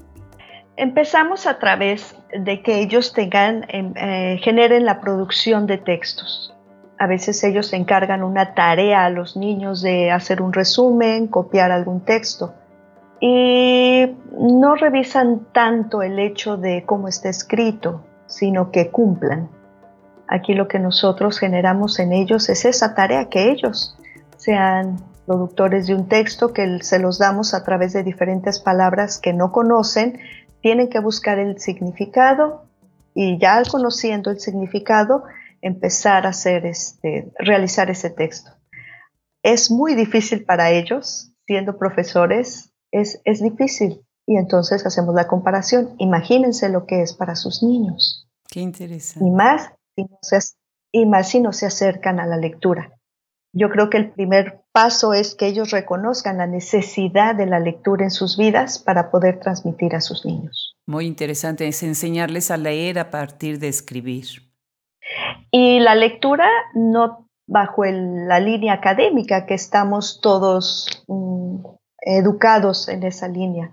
Empezamos 0.77 1.47
a 1.47 1.59
través 1.59 2.17
de 2.39 2.63
que 2.63 2.81
ellos 2.81 3.13
tengan, 3.13 3.65
em, 3.69 3.93
eh, 3.97 4.39
generen 4.43 4.85
la 4.85 5.01
producción 5.01 5.67
de 5.67 5.79
textos. 5.79 6.55
A 6.99 7.07
veces 7.07 7.43
ellos 7.45 7.73
encargan 7.73 8.23
una 8.23 8.55
tarea 8.55 9.05
a 9.05 9.11
los 9.11 9.37
niños 9.37 9.83
de 9.83 10.11
hacer 10.11 10.43
un 10.43 10.53
resumen, 10.53 11.29
copiar 11.29 11.71
algún 11.71 12.05
texto. 12.05 12.55
Y 13.21 14.17
no 14.39 14.75
revisan 14.75 15.47
tanto 15.53 16.03
el 16.03 16.19
hecho 16.19 16.57
de 16.57 16.85
cómo 16.85 17.09
está 17.09 17.29
escrito, 17.29 18.05
sino 18.27 18.71
que 18.71 18.91
cumplan. 18.91 19.49
Aquí 20.29 20.55
lo 20.55 20.69
que 20.69 20.79
nosotros 20.79 21.39
generamos 21.39 21.99
en 21.99 22.13
ellos 22.13 22.49
es 22.49 22.65
esa 22.65 22.95
tarea 22.95 23.29
que 23.29 23.51
ellos 23.51 23.97
sean 24.37 24.97
productores 25.27 25.87
de 25.87 25.95
un 25.95 26.09
texto 26.09 26.53
que 26.53 26.83
se 26.83 26.99
los 26.99 27.19
damos 27.19 27.55
a 27.55 27.65
través 27.65 27.93
de 27.93 28.03
diferentes 28.03 28.61
palabras 28.61 29.19
que 29.19 29.33
no 29.33 29.53
conocen, 29.53 30.19
tienen 30.65 30.89
que 30.89 30.99
buscar 30.99 31.39
el 31.39 31.61
significado 31.61 32.65
y 33.15 33.39
ya 33.39 33.63
conociendo 33.71 34.31
el 34.31 34.41
significado, 34.41 35.25
empezar 35.61 36.25
a 36.25 36.31
hacer 36.31 36.65
este, 36.65 37.31
realizar 37.39 37.91
ese 37.91 38.09
texto. 38.09 38.51
Es 39.43 39.71
muy 39.71 39.95
difícil 39.95 40.47
para 40.47 40.71
ellos, 40.71 41.31
siendo 41.47 41.77
profesores, 41.77 42.73
es, 42.91 43.21
es 43.27 43.43
difícil. 43.43 44.07
Y 44.27 44.39
entonces 44.39 44.87
hacemos 44.87 45.15
la 45.15 45.29
comparación. 45.29 45.97
Imagínense 45.99 46.71
lo 46.71 46.87
que 46.87 47.03
es 47.03 47.13
para 47.13 47.37
sus 47.37 47.63
niños. 47.63 48.27
Qué 48.49 48.61
interesante. 48.61 49.29
Y 49.29 49.31
más 49.31 49.71
si 49.95 50.05
no 50.05 50.19
se, 50.23 50.39
y 50.93 51.05
más 51.05 51.29
si 51.29 51.41
no 51.41 51.53
se 51.53 51.67
acercan 51.67 52.21
a 52.21 52.27
la 52.27 52.39
lectura. 52.39 52.91
Yo 53.57 53.71
creo 53.71 53.89
que 53.89 53.99
el 53.99 54.11
primer 54.11 54.63
paso 54.73 55.15
es 55.15 55.37
que 55.37 55.47
ellos 55.47 55.71
reconozcan 55.71 56.39
la 56.39 56.49
necesidad 56.49 57.37
de 57.37 57.47
la 57.47 57.61
lectura 57.61 58.03
en 58.03 58.11
sus 58.11 58.37
vidas 58.37 58.81
para 58.81 59.13
poder 59.13 59.39
transmitir 59.39 59.95
a 59.95 60.01
sus 60.01 60.27
niños. 60.27 60.77
Muy 60.87 61.07
interesante, 61.07 61.69
es 61.69 61.85
enseñarles 61.85 62.51
a 62.51 62.57
leer 62.57 62.99
a 62.99 63.11
partir 63.11 63.61
de 63.61 63.69
escribir. 63.69 64.27
Y 65.53 65.79
la 65.79 65.95
lectura 65.95 66.49
no 66.75 67.29
bajo 67.47 67.85
la 67.85 68.41
línea 68.41 68.73
académica, 68.73 69.47
que 69.47 69.55
estamos 69.55 70.21
todos 70.21 71.05
mm, 71.07 71.65
educados 72.01 72.89
en 72.89 73.05
esa 73.05 73.29
línea, 73.29 73.71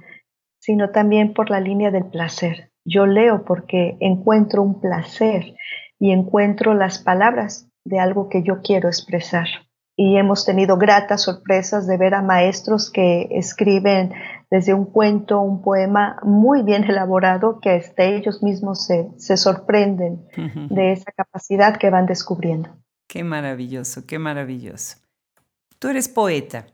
sino 0.60 0.92
también 0.92 1.34
por 1.34 1.50
la 1.50 1.60
línea 1.60 1.90
del 1.90 2.06
placer. 2.06 2.72
Yo 2.86 3.08
leo 3.08 3.46
porque 3.46 3.98
encuentro 4.00 4.62
un 4.62 4.80
placer 4.80 5.56
y 5.98 6.12
encuentro 6.12 6.76
las 6.76 7.00
palabras 7.00 7.68
de 7.84 8.00
algo 8.00 8.30
que 8.30 8.44
yo 8.44 8.62
quiero 8.62 8.88
expresar 8.88 9.48
y 9.96 10.18
hemos 10.18 10.46
tenido 10.46 10.78
gratas 10.78 11.24
sorpresas 11.24 11.88
de 11.88 11.98
ver 11.98 12.14
a 12.14 12.22
maestros 12.22 12.90
que 12.90 13.28
escriben 13.32 14.14
desde 14.50 14.74
un 14.74 14.86
cuento, 14.86 15.40
un 15.42 15.62
poema 15.62 16.20
muy 16.24 16.64
bien 16.64 16.84
elaborado 16.84 17.60
que 17.62 17.72
hasta 17.72 18.04
ellos 18.04 18.44
mismos 18.44 18.86
se, 18.86 19.10
se 19.18 19.38
sorprenden 19.38 20.26
de 20.70 20.92
esa 20.92 21.12
capacidad 21.12 21.78
que 21.78 21.90
van 21.90 22.06
descubriendo. 22.06 22.70
Qué 23.08 23.24
maravilloso, 23.24 24.06
qué 24.06 24.20
maravilloso. 24.20 24.98
Tú 25.80 25.88
eres 25.88 26.10
poeta 26.10 26.68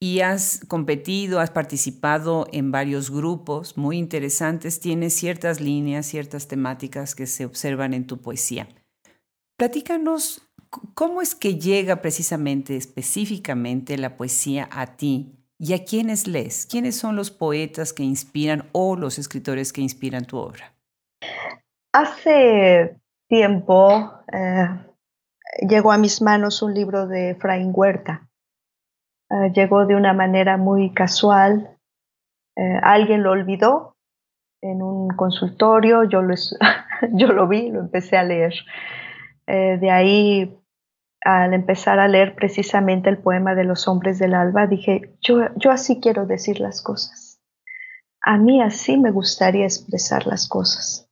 y 0.00 0.20
has 0.20 0.60
competido, 0.68 1.40
has 1.40 1.50
participado 1.50 2.46
en 2.52 2.70
varios 2.70 3.10
grupos 3.10 3.76
muy 3.76 3.96
interesantes, 3.96 4.80
tienes 4.80 5.14
ciertas 5.14 5.60
líneas, 5.60 6.06
ciertas 6.06 6.48
temáticas 6.48 7.14
que 7.14 7.26
se 7.26 7.44
observan 7.44 7.94
en 7.94 8.06
tu 8.06 8.18
poesía. 8.18 8.68
Platícanos 9.56 10.45
¿Cómo 10.94 11.22
es 11.22 11.34
que 11.34 11.58
llega 11.58 11.96
precisamente, 11.96 12.76
específicamente 12.76 13.98
la 13.98 14.16
poesía 14.16 14.68
a 14.70 14.96
ti 14.96 15.36
y 15.58 15.74
a 15.74 15.84
quiénes 15.84 16.26
lees? 16.26 16.66
¿Quiénes 16.66 16.96
son 16.96 17.16
los 17.16 17.30
poetas 17.30 17.92
que 17.92 18.02
inspiran 18.02 18.68
o 18.72 18.96
los 18.96 19.18
escritores 19.18 19.72
que 19.72 19.80
inspiran 19.80 20.24
tu 20.24 20.38
obra? 20.38 20.72
Hace 21.92 22.98
tiempo 23.28 24.12
eh, 24.32 24.68
llegó 25.68 25.92
a 25.92 25.98
mis 25.98 26.20
manos 26.20 26.62
un 26.62 26.74
libro 26.74 27.06
de 27.06 27.30
Efraín 27.30 27.72
Huerta. 27.74 28.28
Eh, 29.30 29.52
llegó 29.54 29.86
de 29.86 29.96
una 29.96 30.12
manera 30.12 30.56
muy 30.56 30.92
casual. 30.92 31.78
Eh, 32.56 32.80
alguien 32.82 33.22
lo 33.22 33.32
olvidó 33.32 33.96
en 34.62 34.82
un 34.82 35.08
consultorio, 35.08 36.04
yo 36.04 36.22
lo, 36.22 36.34
yo 37.12 37.28
lo 37.28 37.48
vi, 37.48 37.70
lo 37.70 37.80
empecé 37.80 38.16
a 38.16 38.24
leer. 38.24 38.54
De 39.46 39.90
ahí 39.90 40.56
al 41.26 41.54
empezar 41.54 41.98
a 41.98 42.06
leer 42.06 42.36
precisamente 42.36 43.10
el 43.10 43.18
poema 43.18 43.54
de 43.54 43.64
los 43.64 43.88
hombres 43.88 44.18
del 44.18 44.34
alba, 44.34 44.68
dije, 44.68 45.16
yo, 45.20 45.48
yo 45.56 45.72
así 45.72 46.00
quiero 46.00 46.24
decir 46.24 46.60
las 46.60 46.80
cosas. 46.82 47.40
A 48.20 48.38
mí 48.38 48.62
así 48.62 48.96
me 48.96 49.10
gustaría 49.10 49.64
expresar 49.64 50.26
las 50.26 50.48
cosas. 50.48 51.08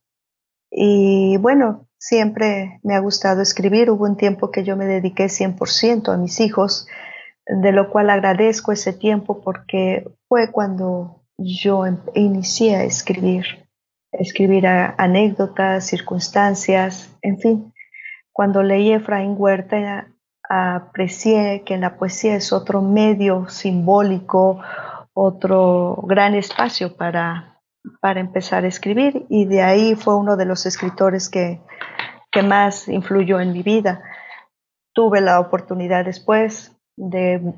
Y 0.71 1.37
bueno, 1.37 1.87
siempre 1.97 2.79
me 2.83 2.95
ha 2.95 2.99
gustado 2.99 3.41
escribir. 3.41 3.89
Hubo 3.89 4.05
un 4.05 4.15
tiempo 4.15 4.51
que 4.51 4.63
yo 4.63 4.77
me 4.77 4.85
dediqué 4.85 5.25
100% 5.25 6.13
a 6.13 6.17
mis 6.17 6.39
hijos, 6.39 6.87
de 7.45 7.71
lo 7.71 7.89
cual 7.89 8.09
agradezco 8.09 8.71
ese 8.71 8.93
tiempo 8.93 9.41
porque 9.41 10.05
fue 10.27 10.51
cuando 10.51 11.23
yo 11.37 11.85
em, 11.85 11.97
inicié 12.13 12.75
a 12.75 12.83
escribir, 12.83 13.67
escribir 14.13 14.65
anécdotas, 14.67 15.85
circunstancias, 15.85 17.09
en 17.21 17.39
fin. 17.39 17.73
Cuando 18.35 18.63
leí 18.63 18.91
Efraín 18.91 19.35
Huerta, 19.37 20.07
aprecié 20.49 21.63
que 21.65 21.77
la 21.77 21.95
poesía 21.95 22.35
es 22.35 22.51
otro 22.51 22.81
medio 22.81 23.47
simbólico, 23.47 24.59
otro 25.13 26.03
gran 26.05 26.35
espacio 26.35 26.97
para, 26.97 27.61
para 28.01 28.19
empezar 28.19 28.65
a 28.65 28.67
escribir 28.67 29.25
y 29.29 29.45
de 29.45 29.61
ahí 29.61 29.95
fue 29.95 30.17
uno 30.17 30.35
de 30.35 30.43
los 30.43 30.65
escritores 30.65 31.29
que, 31.29 31.61
que 32.29 32.43
más 32.43 32.89
influyó 32.89 33.39
en 33.39 33.53
mi 33.53 33.63
vida. 33.63 34.03
Tuve 34.91 35.21
la 35.21 35.39
oportunidad 35.39 36.03
después 36.03 36.75
de 36.97 37.53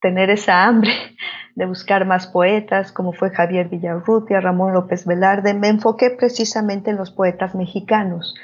tener 0.00 0.30
esa 0.30 0.64
hambre 0.64 0.94
de 1.56 1.66
buscar 1.66 2.06
más 2.06 2.26
poetas, 2.26 2.90
como 2.90 3.12
fue 3.12 3.28
Javier 3.28 3.68
Villarrutia, 3.68 4.40
Ramón 4.40 4.72
López 4.72 5.04
Velarde. 5.04 5.52
Me 5.52 5.68
enfoqué 5.68 6.08
precisamente 6.08 6.90
en 6.90 6.96
los 6.96 7.10
poetas 7.10 7.54
mexicanos 7.54 8.34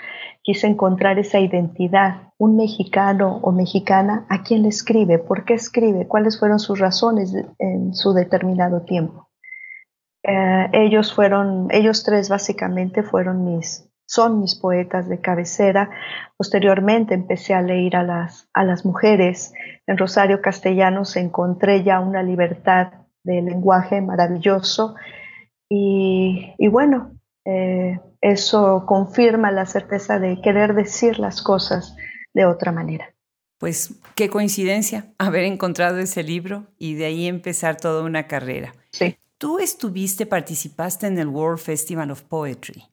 quise 0.49 0.67
encontrar 0.67 1.19
esa 1.19 1.40
identidad, 1.40 2.33
un 2.38 2.57
mexicano 2.57 3.38
o 3.43 3.52
mexicana, 3.52 4.25
a 4.31 4.43
quién 4.43 4.62
le 4.62 4.71
escribe, 4.71 5.19
por 5.19 5.45
qué 5.45 5.52
escribe, 5.52 6.09
cuáles 6.09 6.38
fueron 6.38 6.59
sus 6.59 6.78
razones 6.78 7.37
en 7.59 7.93
su 7.93 8.14
determinado 8.14 8.81
tiempo. 8.81 9.28
Eh, 10.23 10.71
ellos 10.73 11.12
fueron, 11.12 11.69
ellos 11.71 12.02
tres 12.02 12.31
básicamente 12.31 13.02
fueron 13.02 13.45
mis, 13.45 13.90
son 14.07 14.40
mis 14.40 14.55
poetas 14.55 15.07
de 15.11 15.21
cabecera. 15.21 15.90
Posteriormente 16.38 17.12
empecé 17.12 17.52
a 17.52 17.61
leer 17.61 17.97
a 17.97 18.02
las, 18.02 18.49
a 18.55 18.64
las 18.64 18.87
mujeres. 18.87 19.52
En 19.87 19.99
Rosario 19.99 20.40
Castellanos 20.40 21.14
encontré 21.17 21.85
ya 21.85 22.00
una 22.00 22.23
libertad 22.23 22.93
de 23.23 23.43
lenguaje 23.43 24.00
maravilloso 24.00 24.95
y, 25.69 26.55
y 26.57 26.69
bueno, 26.69 27.18
eh, 27.45 28.00
eso 28.21 28.85
confirma 28.87 29.50
la 29.50 29.66
certeza 29.66 30.18
de 30.18 30.40
querer 30.40 30.75
decir 30.75 31.18
las 31.18 31.42
cosas 31.42 31.95
de 32.35 32.47
otra 32.47 32.73
manera. 32.73 33.14
Pues 33.59 33.95
qué 34.14 34.28
coincidencia 34.28 35.12
haber 35.18 35.45
encontrado 35.45 35.99
ese 35.99 36.23
libro 36.23 36.66
y 36.78 36.95
de 36.95 37.07
ahí 37.07 37.26
empezar 37.26 37.76
toda 37.76 38.04
una 38.04 38.26
carrera. 38.26 38.75
Sí. 38.92 39.16
Tú 39.38 39.59
estuviste, 39.59 40.26
participaste 40.26 41.07
en 41.07 41.18
el 41.18 41.28
World 41.28 41.59
Festival 41.59 42.11
of 42.11 42.23
Poetry. 42.23 42.85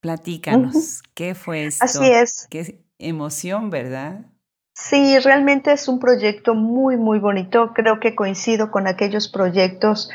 Platícanos, 0.00 1.02
¿qué 1.14 1.34
fue 1.34 1.64
esto? 1.64 1.84
Así 1.84 2.10
es. 2.10 2.46
Qué 2.50 2.84
emoción, 2.98 3.70
¿verdad? 3.70 4.26
Sí, 4.74 5.18
realmente 5.20 5.72
es 5.72 5.88
un 5.88 6.00
proyecto 6.00 6.54
muy, 6.54 6.96
muy 6.96 7.20
bonito. 7.20 7.72
Creo 7.74 8.00
que 8.00 8.14
coincido 8.14 8.70
con 8.70 8.88
aquellos 8.88 9.28
proyectos 9.28 10.10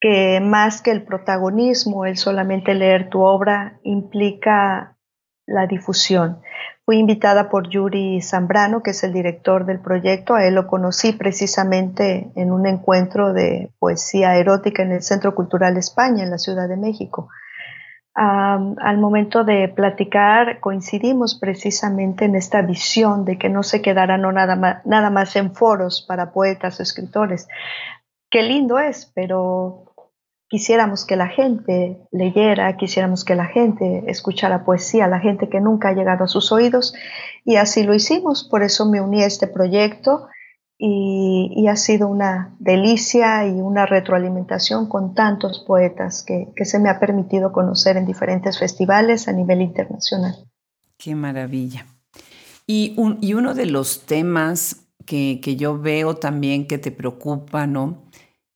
que 0.00 0.40
más 0.40 0.80
que 0.80 0.90
el 0.90 1.02
protagonismo, 1.02 2.06
el 2.06 2.16
solamente 2.16 2.74
leer 2.74 3.10
tu 3.10 3.20
obra 3.20 3.78
implica 3.82 4.96
la 5.46 5.66
difusión. 5.66 6.40
Fui 6.86 6.98
invitada 6.98 7.50
por 7.50 7.68
Yuri 7.68 8.22
Zambrano, 8.22 8.82
que 8.82 8.90
es 8.92 9.04
el 9.04 9.12
director 9.12 9.66
del 9.66 9.80
proyecto. 9.80 10.34
A 10.34 10.44
él 10.44 10.54
lo 10.54 10.66
conocí 10.66 11.12
precisamente 11.12 12.32
en 12.34 12.50
un 12.50 12.66
encuentro 12.66 13.32
de 13.32 13.72
poesía 13.78 14.36
erótica 14.36 14.82
en 14.82 14.92
el 14.92 15.02
Centro 15.02 15.34
Cultural 15.34 15.76
España, 15.76 16.22
en 16.22 16.30
la 16.30 16.38
Ciudad 16.38 16.68
de 16.68 16.76
México. 16.76 17.28
al 18.12 18.98
momento 18.98 19.44
de 19.44 19.68
platicar, 19.68 20.60
coincidimos 20.60 21.38
precisamente 21.40 22.24
en 22.24 22.34
esta 22.34 22.60
visión 22.60 23.24
de 23.24 23.38
que 23.38 23.48
no 23.48 23.62
se 23.62 23.80
quedará 23.80 24.18
no 24.18 24.32
nada 24.32 24.82
nada 24.84 25.10
más 25.10 25.36
en 25.36 25.54
foros 25.54 26.04
para 26.06 26.32
poetas 26.32 26.80
o 26.80 26.82
escritores. 26.82 27.46
Qué 28.30 28.42
lindo 28.42 28.78
es, 28.78 29.10
pero 29.14 29.89
quisiéramos 30.50 31.06
que 31.06 31.16
la 31.16 31.28
gente 31.28 31.96
leyera, 32.10 32.76
quisiéramos 32.76 33.24
que 33.24 33.36
la 33.36 33.46
gente 33.46 34.02
escuchara 34.08 34.64
poesía, 34.64 35.06
la 35.06 35.20
gente 35.20 35.48
que 35.48 35.60
nunca 35.60 35.90
ha 35.90 35.94
llegado 35.94 36.24
a 36.24 36.28
sus 36.28 36.50
oídos, 36.50 36.92
y 37.44 37.56
así 37.56 37.84
lo 37.84 37.94
hicimos, 37.94 38.42
por 38.42 38.62
eso 38.64 38.84
me 38.84 39.00
uní 39.00 39.22
a 39.22 39.26
este 39.26 39.46
proyecto 39.46 40.26
y, 40.76 41.66
ha 41.68 41.76
sido 41.76 42.08
una 42.08 42.56
delicia 42.58 43.46
y 43.46 43.60
una 43.60 43.86
retroalimentación 43.86 44.88
con 44.88 45.14
tantos 45.14 45.60
poetas 45.60 46.24
que, 46.24 46.52
se 46.64 46.80
me 46.80 46.88
ha 46.88 46.98
permitido 46.98 47.52
conocer 47.52 47.96
en 47.96 48.06
diferentes 48.06 48.58
festivales 48.58 49.28
a 49.28 49.32
nivel 49.32 49.62
internacional. 49.62 50.34
Qué 50.98 51.14
maravilla. 51.14 51.86
Y, 52.66 52.96
uno 52.98 53.54
de 53.54 53.66
los 53.66 54.04
temas 54.04 54.88
que, 55.06 55.38
que 55.40 55.54
yo 55.54 55.78
veo 55.78 56.16
también 56.16 56.66
que 56.66 56.78
te 56.78 56.90
preocupa, 56.90 57.68
¿no? 57.68 58.02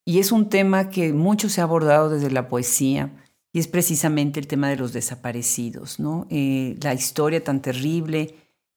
Y 0.05 0.19
es 0.19 0.31
un 0.31 0.49
tema 0.49 0.89
que 0.89 1.13
mucho 1.13 1.49
se 1.49 1.61
ha 1.61 1.63
abordado 1.63 2.09
desde 2.09 2.29
la 2.29 2.47
poesía 2.47 3.11
y 3.51 3.59
es 3.59 3.67
precisamente 3.67 4.39
el 4.39 4.47
tema 4.47 4.69
de 4.69 4.75
los 4.75 4.93
desaparecidos, 4.93 5.99
¿no? 5.99 6.27
Eh, 6.29 6.77
la 6.81 6.93
historia 6.93 7.43
tan 7.43 7.61
terrible 7.61 8.35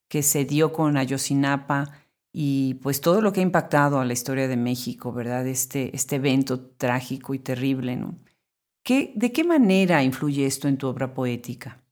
que 0.08 0.23
se 0.23 0.47
dio 0.47 0.73
con 0.73 0.97
Ayotzinapa 0.97 1.92
y 2.32 2.75
pues 2.75 3.02
todo 3.02 3.20
lo 3.20 3.32
que 3.32 3.40
ha 3.40 3.42
impactado 3.42 4.00
a 4.00 4.06
la 4.06 4.12
historia 4.14 4.49
de 4.49 4.56
México, 4.56 5.12
¿verdad? 5.12 5.47
Este, 5.47 5.94
este 5.94 6.16
evento 6.16 6.61
trágico 6.61 7.35
y 7.35 7.38
terrible, 7.38 7.97
¿no? 7.97 8.14
¿Qué, 8.82 9.12
¿De 9.16 9.32
qué 9.32 9.44
manera 9.44 10.02
influye 10.02 10.47
esto 10.47 10.66
en 10.66 10.78
tu 10.78 10.87
obra 10.87 11.12
poética? 11.12 11.82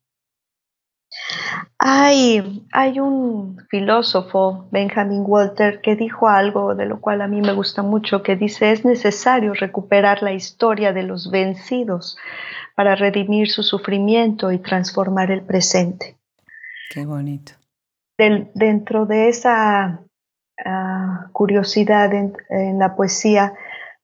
Hay, 1.78 2.66
hay 2.72 3.00
un 3.00 3.58
filósofo, 3.68 4.68
Benjamin 4.70 5.22
Walter, 5.26 5.80
que 5.80 5.94
dijo 5.94 6.28
algo 6.28 6.74
de 6.74 6.86
lo 6.86 7.00
cual 7.00 7.20
a 7.20 7.28
mí 7.28 7.40
me 7.40 7.52
gusta 7.52 7.82
mucho, 7.82 8.22
que 8.22 8.36
dice, 8.36 8.72
es 8.72 8.84
necesario 8.84 9.52
recuperar 9.54 10.22
la 10.22 10.32
historia 10.32 10.92
de 10.92 11.02
los 11.02 11.30
vencidos 11.30 12.16
para 12.74 12.94
redimir 12.94 13.50
su 13.50 13.62
sufrimiento 13.62 14.52
y 14.52 14.58
transformar 14.58 15.30
el 15.30 15.42
presente. 15.42 16.16
Qué 16.90 17.04
bonito. 17.04 17.52
dentro 18.16 19.04
de 19.04 19.28
esa 19.28 20.00
ah, 20.64 21.26
curiosidad 21.32 22.12
en, 22.14 22.78
la 22.78 22.96
poesía, 22.96 23.52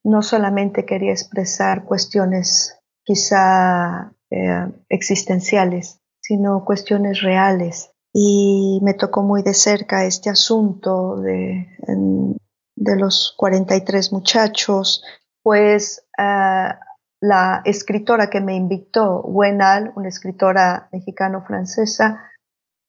no 0.04 0.22
solamente 0.22 0.84
quería 0.84 1.12
expresar 1.12 1.84
cuestiones 1.84 2.78
quizá 3.02 4.12
eh, 4.30 4.66
existenciales, 4.88 6.01
sino 6.22 6.64
cuestiones 6.64 7.20
reales. 7.20 7.90
Y 8.14 8.80
me 8.82 8.94
tocó 8.94 9.22
muy 9.22 9.42
de 9.42 9.54
cerca 9.54 10.04
este 10.04 10.30
asunto 10.30 11.16
de, 11.16 11.66
de 12.76 12.96
los 12.96 13.34
43 13.36 14.12
muchachos, 14.12 15.02
pues 15.42 16.06
ah, 16.18 16.78
la 17.20 17.62
escritora 17.64 18.28
que 18.28 18.40
me 18.40 18.54
invitó, 18.54 19.20
Wenal, 19.22 19.92
una 19.96 20.08
escritora 20.08 20.88
mexicano-francesa, 20.92 22.30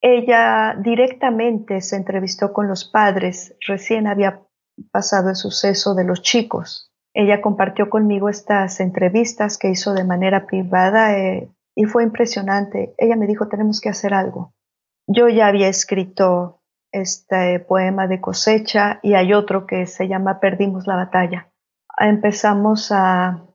ella 0.02 0.76
directamente 0.84 1.80
se 1.80 1.96
entrevistó 1.96 2.52
con 2.52 2.67
los 2.67 2.84
padres, 2.84 3.56
recién 3.65 4.08
había 4.08 4.41
pasado 4.91 5.30
el 5.30 5.36
suceso 5.36 5.96
de 5.96 6.04
los 6.04 6.22
chicos. 6.22 6.91
Ella 7.13 7.41
compartió 7.41 7.89
conmigo 7.89 8.28
estas 8.28 8.80
entrevistas 8.80 9.58
que 9.58 9.69
hizo 9.69 9.93
de 9.93 10.04
manera 10.04 10.48
privada. 10.48 11.17
Eh, 11.17 11.50
y 11.75 11.86
fue 11.86 12.03
impresionante. 12.03 12.93
Ella 12.97 13.15
me 13.15 13.27
dijo, 13.27 13.47
tenemos 13.47 13.81
que 13.81 13.89
hacer 13.89 14.13
algo. 14.13 14.53
Yo 15.07 15.27
ya 15.27 15.47
había 15.47 15.67
escrito 15.67 16.62
este 16.91 17.59
poema 17.59 18.07
de 18.07 18.21
cosecha 18.21 18.99
y 19.01 19.15
hay 19.15 19.33
otro 19.33 19.65
que 19.65 19.86
se 19.88 20.07
llama 20.07 20.39
Perdimos 20.39 20.88
la 20.88 20.95
batalla. 20.95 21.49
Empezamos 21.97 22.91
a, 22.91 23.45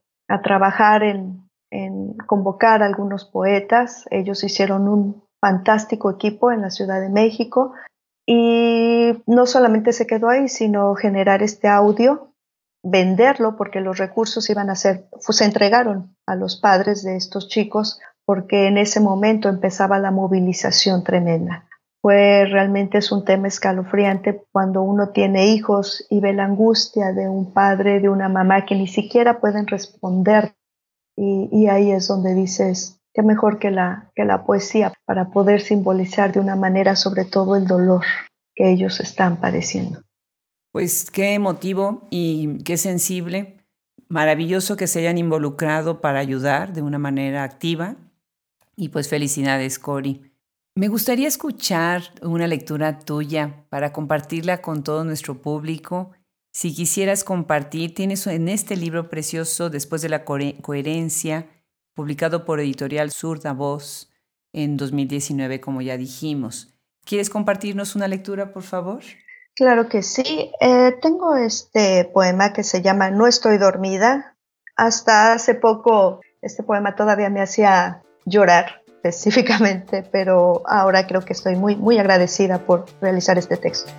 trabajar 0.43 1.01
en, 1.01 1.49
en 1.71 2.15
convocar 2.27 2.83
a 2.83 2.85
algunos 2.85 3.25
poetas. 3.25 4.05
Ellos 4.11 4.43
hicieron 4.43 4.87
un 4.87 5.23
fantástico 5.41 6.11
equipo 6.11 6.51
en 6.51 6.61
la 6.61 6.69
Ciudad 6.69 7.01
de 7.01 7.09
México 7.09 7.73
y 8.27 9.23
no 9.25 9.47
solamente 9.47 9.91
se 9.91 10.05
quedó 10.05 10.29
ahí, 10.29 10.49
sino 10.49 10.93
generar 10.93 11.41
este 11.41 11.67
audio 11.67 12.29
venderlo 12.83 13.55
porque 13.57 13.81
los 13.81 13.97
recursos 13.97 14.49
iban 14.49 14.69
a 14.69 14.75
ser, 14.75 15.09
se 15.19 15.45
entregaron 15.45 16.15
a 16.25 16.35
los 16.35 16.59
padres 16.59 17.03
de 17.03 17.15
estos 17.15 17.47
chicos 17.49 17.99
porque 18.29 18.67
en 18.67 18.77
ese 18.77 18.99
momento 18.99 19.49
empezaba 19.49 19.97
la 19.97 20.11
movilización 20.11 21.03
tremenda. 21.03 21.67
Pues 21.99 22.47
realmente 22.51 22.99
es 22.99 23.11
un 23.11 23.25
tema 23.25 23.47
escalofriante 23.47 24.43
cuando 24.51 24.83
uno 24.83 25.09
tiene 25.09 25.47
hijos 25.47 26.05
y 26.11 26.19
ve 26.19 26.33
la 26.33 26.43
angustia 26.43 27.11
de 27.11 27.27
un 27.27 27.51
padre, 27.53 27.99
de 27.99 28.07
una 28.07 28.29
mamá 28.29 28.67
que 28.67 28.75
ni 28.75 28.85
siquiera 28.85 29.39
pueden 29.39 29.65
responder. 29.65 30.53
Y, 31.17 31.49
y 31.51 31.69
ahí 31.69 31.89
es 31.89 32.07
donde 32.07 32.35
dices, 32.35 33.01
qué 33.15 33.23
mejor 33.23 33.57
que 33.57 33.71
la, 33.71 34.11
que 34.15 34.25
la 34.25 34.45
poesía 34.45 34.93
para 35.05 35.31
poder 35.31 35.59
simbolizar 35.59 36.31
de 36.31 36.39
una 36.39 36.55
manera 36.55 36.95
sobre 36.95 37.25
todo 37.25 37.55
el 37.55 37.65
dolor 37.65 38.03
que 38.53 38.69
ellos 38.69 38.99
están 38.99 39.37
padeciendo. 39.37 40.03
Pues 40.71 41.09
qué 41.09 41.33
emotivo 41.33 42.07
y 42.11 42.61
qué 42.63 42.77
sensible. 42.77 43.65
Maravilloso 44.07 44.77
que 44.77 44.85
se 44.85 44.99
hayan 44.99 45.17
involucrado 45.17 45.99
para 45.99 46.19
ayudar 46.19 46.73
de 46.73 46.83
una 46.83 46.99
manera 46.99 47.43
activa. 47.43 47.95
Y 48.79 48.87
pues 48.87 49.09
felicidades, 49.09 49.77
Cori. 49.77 50.31
Me 50.73 50.87
gustaría 50.87 51.27
escuchar 51.27 52.01
una 52.21 52.47
lectura 52.47 52.97
tuya 52.97 53.65
para 53.67 53.91
compartirla 53.91 54.61
con 54.61 54.83
todo 54.83 55.03
nuestro 55.03 55.41
público. 55.41 56.11
Si 56.53 56.73
quisieras 56.73 57.25
compartir, 57.25 57.93
tienes 57.93 58.25
en 58.27 58.47
este 58.47 58.77
libro 58.77 59.09
precioso, 59.09 59.69
Después 59.69 60.01
de 60.01 60.07
la 60.07 60.23
Coherencia, 60.23 61.49
publicado 61.93 62.45
por 62.45 62.61
Editorial 62.61 63.11
Surda 63.11 63.51
Voz 63.51 64.13
en 64.53 64.77
2019, 64.77 65.59
como 65.59 65.81
ya 65.81 65.97
dijimos. 65.97 66.73
¿Quieres 67.03 67.29
compartirnos 67.29 67.97
una 67.97 68.07
lectura, 68.07 68.53
por 68.53 68.63
favor? 68.63 69.01
Claro 69.55 69.89
que 69.89 70.03
sí. 70.03 70.53
Eh, 70.61 70.93
tengo 71.01 71.35
este 71.35 72.05
poema 72.13 72.53
que 72.53 72.63
se 72.63 72.81
llama 72.81 73.11
No 73.11 73.27
estoy 73.27 73.57
dormida. 73.57 74.37
Hasta 74.77 75.33
hace 75.33 75.53
poco 75.53 76.21
este 76.41 76.63
poema 76.63 76.95
todavía 76.95 77.29
me 77.29 77.41
hacía 77.41 78.03
llorar 78.29 78.81
específicamente, 79.03 80.03
pero 80.11 80.61
ahora 80.65 81.07
creo 81.07 81.21
que 81.21 81.33
estoy 81.33 81.55
muy, 81.55 81.75
muy 81.75 81.97
agradecida 81.97 82.59
por 82.59 82.85
realizar 83.01 83.37
este 83.37 83.57
texto. 83.57 83.91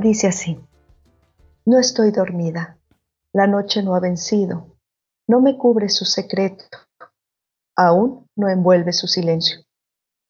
Dice 0.00 0.26
así, 0.26 0.60
no 1.64 1.78
estoy 1.78 2.10
dormida, 2.10 2.76
la 3.32 3.46
noche 3.46 3.82
no 3.82 3.94
ha 3.94 4.00
vencido, 4.00 4.73
no 5.26 5.40
me 5.40 5.56
cubre 5.56 5.88
su 5.88 6.04
secreto, 6.04 6.64
aún 7.76 8.28
no 8.36 8.48
envuelve 8.48 8.92
su 8.92 9.06
silencio. 9.06 9.58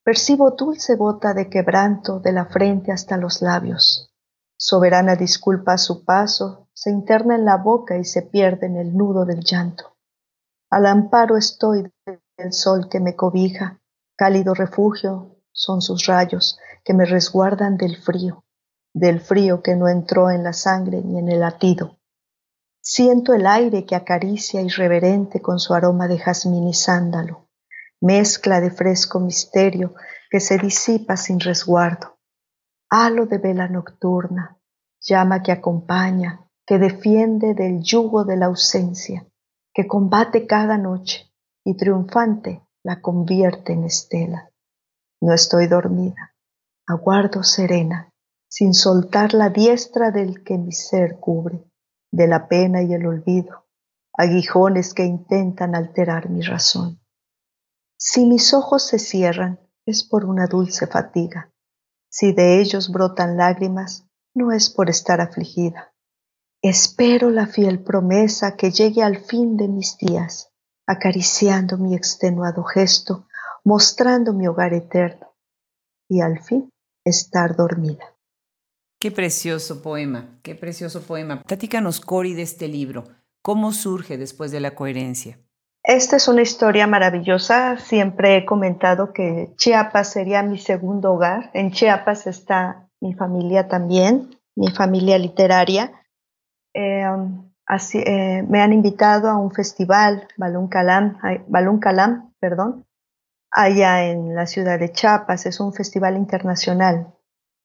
Percibo 0.05 0.51
dulce 0.51 0.97
gota 0.97 1.35
de 1.35 1.49
quebranto 1.49 2.21
de 2.21 2.33
la 2.33 2.47
frente 2.47 2.93
hasta 2.93 3.17
los 3.17 3.43
labios. 3.43 4.13
Soberana 4.57 5.17
disculpa 5.17 5.75
a 5.75 5.79
su 5.79 6.05
paso, 6.05 6.69
se 6.73 6.91
interna 6.91 7.35
en 7.35 7.45
la 7.45 7.57
boca 7.57 7.97
y 7.97 8.05
se 8.05 8.23
pierde 8.23 8.67
en 8.67 8.77
el 8.77 8.97
nudo 8.97 9.25
del 9.25 9.41
llanto. 9.41 9.97
Al 10.71 10.87
amparo 10.87 11.37
estoy 11.37 11.91
del 12.37 12.53
sol 12.53 12.89
que 12.89 13.01
me 13.01 13.17
cobija, 13.17 13.81
cálido 14.17 14.55
refugio 14.55 15.37
son 15.53 15.81
sus 15.83 16.07
rayos 16.07 16.59
que 16.85 16.95
me 16.95 17.05
resguardan 17.05 17.77
del 17.77 17.97
frío 17.97 18.45
del 18.95 19.21
frío 19.21 19.61
que 19.61 19.75
no 19.75 19.89
entró 19.89 20.31
en 20.31 20.45
la 20.45 20.53
sangre 20.53 21.03
ni 21.03 21.19
en 21.19 21.29
el 21.29 21.41
latido. 21.41 21.99
Siento 22.87 23.33
el 23.33 23.47
aire 23.47 23.87
que 23.87 23.95
acaricia 23.95 24.61
irreverente 24.61 25.41
con 25.41 25.59
su 25.59 25.73
aroma 25.73 26.07
de 26.07 26.19
jazmín 26.19 26.69
y 26.69 26.75
sándalo, 26.75 27.49
mezcla 27.99 28.61
de 28.61 28.71
fresco 28.71 29.21
misterio 29.21 29.95
que 30.31 30.39
se 30.39 30.59
disipa 30.59 31.17
sin 31.17 31.41
resguardo, 31.41 32.19
halo 32.91 33.25
de 33.25 33.39
vela 33.39 33.69
nocturna, 33.69 34.59
llama 35.01 35.43
que 35.43 35.51
acompaña, 35.51 36.47
que 36.67 36.79
defiende 36.79 37.55
del 37.55 37.83
yugo 37.83 38.27
de 38.27 38.37
la 38.37 38.47
ausencia, 38.47 39.27
que 39.73 39.87
combate 39.87 40.47
cada 40.47 40.77
noche 40.77 41.33
y 41.65 41.79
triunfante 41.79 42.67
la 42.83 43.01
convierte 43.01 43.73
en 43.73 43.85
estela. 43.85 44.51
No 45.23 45.33
estoy 45.33 45.69
dormida, 45.69 46.35
aguardo 46.87 47.45
serena, 47.45 48.11
sin 48.47 48.75
soltar 48.75 49.33
la 49.33 49.49
diestra 49.49 50.11
del 50.11 50.45
que 50.45 50.59
mi 50.59 50.73
ser 50.73 51.19
cubre, 51.19 51.65
de 52.15 52.29
la 52.29 52.47
pena 52.47 52.81
y 52.83 52.95
el 52.95 53.07
olvido, 53.07 53.67
aguijones 54.13 54.95
que 54.95 55.05
intentan 55.05 55.75
alterar 55.75 56.31
mi 56.31 56.43
razón. 56.43 57.01
Si 57.99 58.25
mis 58.25 58.55
ojos 58.55 58.87
se 58.87 59.01
cierran, 59.01 59.59
es 59.85 60.05
por 60.05 60.25
una 60.25 60.47
dulce 60.47 60.87
fatiga. 60.87 61.53
Si 62.09 62.33
de 62.33 62.61
ellos 62.61 62.93
brotan 62.93 63.37
lágrimas, 63.37 64.07
no 64.33 64.53
es 64.53 64.71
por 64.71 64.91
estar 64.91 65.21
afligida. 65.21 65.93
Espero 66.63 67.31
la 67.31 67.49
fiel 67.49 67.83
promesa 67.83 68.55
que 68.55 68.71
llegue 68.71 69.03
al 69.03 69.19
fin 69.19 69.57
de 69.57 69.67
mis 69.67 69.99
días, 69.99 70.53
acariciando 70.87 71.79
mi 71.79 71.97
extenuado 71.97 72.63
gesto, 72.63 73.27
mostrando 73.65 74.33
mi 74.33 74.47
hogar 74.47 74.73
eterno, 74.73 75.35
y 76.09 76.21
al 76.21 76.39
fin 76.41 76.71
estar 77.05 77.57
dormida. 77.57 78.14
Qué 79.05 79.11
precioso 79.11 79.83
poema, 79.83 80.31
qué 80.43 80.55
precioso 80.55 81.03
poema. 81.03 81.43
Platícanos, 81.43 82.01
Cori, 82.01 82.33
de 82.33 82.41
este 82.41 82.69
libro. 82.69 83.05
¿Cómo 83.43 83.73
surge 83.73 84.17
después 84.17 84.51
de 84.51 84.61
la 84.61 84.75
coherencia? 84.75 85.39
Esta 85.83 86.17
es 86.17 86.27
una 86.27 86.41
historia 86.41 86.87
maravillosa. 86.87 87.77
Siempre 87.77 88.39
he 88.39 88.47
comentado 88.47 89.13
que 89.13 89.53
Chiapas 89.59 90.11
sería 90.11 90.43
mi 90.43 90.57
segundo 90.57 91.13
hogar. 91.13 91.51
En 91.53 91.71
Chiapas 91.71 92.27
está 92.27 92.89
mi 93.03 93.13
familia 93.13 93.69
también, 93.69 94.41
mi 94.57 94.71
familia 94.71 95.19
literaria. 95.19 95.93
Eh, 96.73 97.05
así, 97.67 97.99
eh, 97.99 98.43
me 98.49 98.63
han 98.63 98.73
invitado 98.73 99.29
a 99.29 99.37
un 99.37 99.51
festival, 99.51 100.29
Balún 100.39 100.69
Calam, 100.69 101.19
Balún 101.49 101.79
Calam, 101.79 102.33
perdón, 102.41 102.87
allá 103.51 104.07
en 104.07 104.35
la 104.35 104.47
ciudad 104.47 104.79
de 104.79 104.93
Chiapas. 104.93 105.45
Es 105.45 105.61
un 105.61 105.75
festival 105.75 106.17
internacional. 106.17 107.13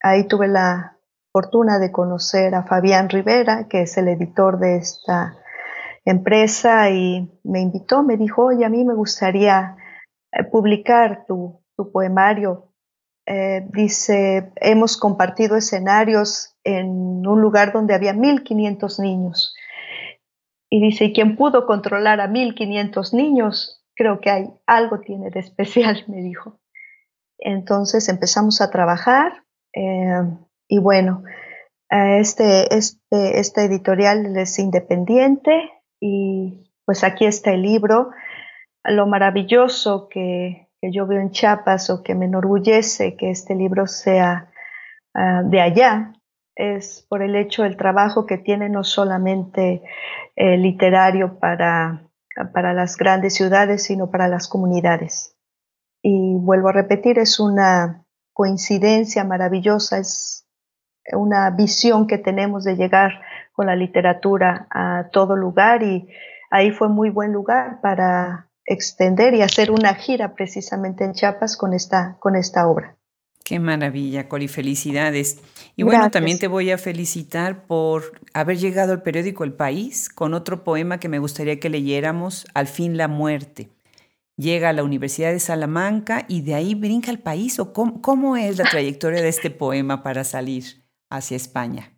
Ahí 0.02 0.28
tuve 0.28 0.46
la 0.46 0.98
fortuna 1.32 1.78
de 1.78 1.92
conocer 1.92 2.54
a 2.54 2.64
Fabián 2.64 3.08
Rivera, 3.08 3.68
que 3.68 3.82
es 3.82 3.96
el 3.96 4.08
editor 4.08 4.58
de 4.58 4.76
esta 4.76 5.36
empresa 6.04 6.90
y 6.90 7.30
me 7.44 7.60
invitó, 7.60 8.02
me 8.02 8.16
dijo, 8.16 8.46
oye, 8.46 8.64
a 8.64 8.68
mí 8.68 8.84
me 8.84 8.94
gustaría 8.94 9.76
eh, 10.32 10.44
publicar 10.44 11.24
tu, 11.26 11.60
poemario. 11.92 12.74
Eh, 13.26 13.66
dice, 13.72 14.52
hemos 14.56 14.98
compartido 14.98 15.56
escenarios 15.56 16.56
en 16.62 17.26
un 17.26 17.40
lugar 17.40 17.72
donde 17.72 17.94
había 17.94 18.12
1.500 18.12 19.00
niños. 19.00 19.54
Y 20.68 20.82
dice, 20.82 21.06
¿y 21.06 21.12
quién 21.14 21.36
pudo 21.36 21.64
controlar 21.64 22.20
a 22.20 22.28
1.500 22.28 23.14
niños? 23.14 23.82
Creo 23.94 24.20
que 24.20 24.30
hay 24.30 24.50
algo 24.66 25.00
tiene 25.00 25.30
de 25.30 25.40
especial, 25.40 26.04
me 26.08 26.22
dijo. 26.22 26.60
Entonces 27.38 28.10
empezamos 28.10 28.60
a 28.60 28.70
trabajar 28.70 29.44
eh, 29.72 30.22
y 30.70 30.78
bueno, 30.78 31.24
este, 31.90 32.72
este, 32.76 33.40
esta 33.40 33.64
editorial 33.64 34.36
es 34.36 34.56
independiente, 34.60 35.68
y 36.00 36.72
pues 36.86 37.02
aquí 37.02 37.26
está 37.26 37.50
el 37.50 37.62
libro. 37.62 38.10
Lo 38.84 39.06
maravilloso 39.06 40.08
que, 40.08 40.68
yo 40.80 41.06
veo 41.06 41.20
en 41.20 41.32
Chiapas 41.32 41.90
o 41.90 42.02
que 42.02 42.14
me 42.14 42.24
enorgullece 42.24 43.16
que 43.16 43.30
este 43.30 43.54
libro 43.54 43.86
sea 43.86 44.50
ah, 45.12 45.42
de 45.44 45.60
allá 45.60 46.14
es 46.54 47.04
por 47.08 47.22
el 47.22 47.36
hecho 47.36 47.64
del 47.64 47.76
trabajo 47.76 48.24
que 48.24 48.38
tiene 48.38 48.68
no 48.68 48.82
solamente 48.82 49.82
eh, 50.36 50.56
literario 50.56 51.38
para, 51.38 52.08
para 52.54 52.72
las 52.72 52.96
grandes 52.96 53.34
ciudades, 53.34 53.82
sino 53.82 54.10
para 54.10 54.28
las 54.28 54.48
comunidades. 54.48 55.36
Y 56.02 56.34
vuelvo 56.36 56.68
a 56.68 56.72
repetir, 56.72 57.18
es 57.18 57.40
una 57.40 58.04
coincidencia 58.32 59.24
maravillosa, 59.24 59.98
es 59.98 60.46
una 61.12 61.50
visión 61.50 62.06
que 62.06 62.18
tenemos 62.18 62.64
de 62.64 62.76
llegar 62.76 63.20
con 63.52 63.66
la 63.66 63.76
literatura 63.76 64.66
a 64.70 65.08
todo 65.12 65.36
lugar 65.36 65.82
y 65.82 66.08
ahí 66.50 66.70
fue 66.70 66.88
muy 66.88 67.10
buen 67.10 67.32
lugar 67.32 67.80
para 67.80 68.48
extender 68.64 69.34
y 69.34 69.42
hacer 69.42 69.70
una 69.70 69.94
gira 69.94 70.34
precisamente 70.34 71.04
en 71.04 71.12
Chiapas 71.12 71.56
con 71.56 71.72
esta, 71.72 72.16
con 72.20 72.36
esta 72.36 72.66
obra. 72.68 72.96
Qué 73.44 73.58
maravilla, 73.58 74.28
Cori, 74.28 74.46
felicidades. 74.46 75.40
Y 75.74 75.82
bueno, 75.82 76.10
también 76.10 76.38
te 76.38 76.46
voy 76.46 76.70
a 76.70 76.78
felicitar 76.78 77.64
por 77.66 78.20
haber 78.32 78.58
llegado 78.58 78.92
al 78.92 79.02
periódico 79.02 79.42
El 79.42 79.54
País 79.54 80.08
con 80.08 80.34
otro 80.34 80.62
poema 80.62 81.00
que 81.00 81.08
me 81.08 81.18
gustaría 81.18 81.58
que 81.58 81.68
leyéramos, 81.68 82.46
Al 82.54 82.68
fin 82.68 82.96
la 82.96 83.08
muerte. 83.08 83.70
Llega 84.36 84.68
a 84.68 84.72
la 84.72 84.84
Universidad 84.84 85.32
de 85.32 85.40
Salamanca 85.40 86.24
y 86.28 86.42
de 86.42 86.54
ahí 86.54 86.74
brinca 86.74 87.10
al 87.10 87.18
país. 87.18 87.58
¿O 87.58 87.72
cómo, 87.72 88.00
cómo 88.00 88.36
es 88.36 88.56
la 88.56 88.64
trayectoria 88.64 89.20
de 89.20 89.28
este 89.28 89.50
poema 89.50 90.02
para 90.02 90.22
salir 90.22 90.79
hacia 91.10 91.36
España? 91.36 91.92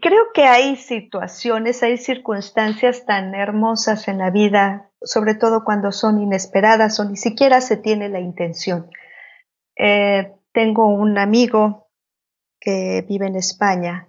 Creo 0.00 0.24
que 0.34 0.44
hay 0.44 0.76
situaciones, 0.76 1.82
hay 1.82 1.96
circunstancias 1.96 3.06
tan 3.06 3.34
hermosas 3.34 4.08
en 4.08 4.18
la 4.18 4.30
vida, 4.30 4.90
sobre 5.00 5.34
todo 5.34 5.64
cuando 5.64 5.92
son 5.92 6.20
inesperadas 6.20 6.98
o 7.00 7.04
ni 7.04 7.16
siquiera 7.16 7.60
se 7.60 7.76
tiene 7.76 8.08
la 8.08 8.20
intención. 8.20 8.90
Eh, 9.76 10.32
tengo 10.52 10.86
un 10.88 11.18
amigo 11.18 11.88
que 12.60 13.04
vive 13.08 13.26
en 13.26 13.36
España, 13.36 14.08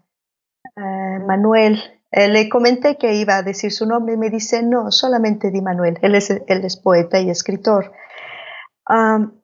eh, 0.75 1.19
Manuel. 1.25 1.79
Eh, 2.11 2.29
le 2.29 2.49
comenté 2.49 2.97
que 2.97 3.13
iba 3.15 3.38
a 3.38 3.43
decir 3.43 3.71
su 3.71 3.85
nombre 3.85 4.15
y 4.15 4.17
me 4.17 4.29
dice, 4.29 4.63
no, 4.63 4.91
solamente 4.91 5.51
di 5.51 5.61
Manuel. 5.61 5.99
Él 6.01 6.15
es, 6.15 6.29
él 6.29 6.65
es 6.65 6.77
poeta 6.77 7.19
y 7.19 7.29
escritor. 7.29 7.91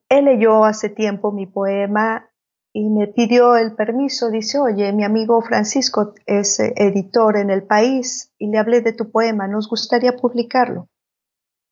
él 0.10 0.26
leyó 0.26 0.66
hace 0.66 0.90
tiempo 0.90 1.32
mi 1.32 1.46
poema 1.46 2.31
y 2.74 2.90
me 2.90 3.08
pidió 3.08 3.56
el 3.58 3.76
permiso, 3.76 4.30
dice, 4.30 4.60
oye, 4.60 4.94
mi 4.94 5.04
amigo 5.04 5.42
Francisco 5.42 6.14
es 6.26 6.60
eh, 6.60 6.74
editor 6.78 7.38
en 7.38 7.50
el 7.50 7.64
país 7.64 8.32
y 8.38 8.48
le 8.48 8.58
hablé 8.58 8.82
de 8.82 8.94
tu 8.94 9.12
poema, 9.12 9.48
nos 9.48 9.68
gustaría 9.68 10.16
publicarlo, 10.16 10.88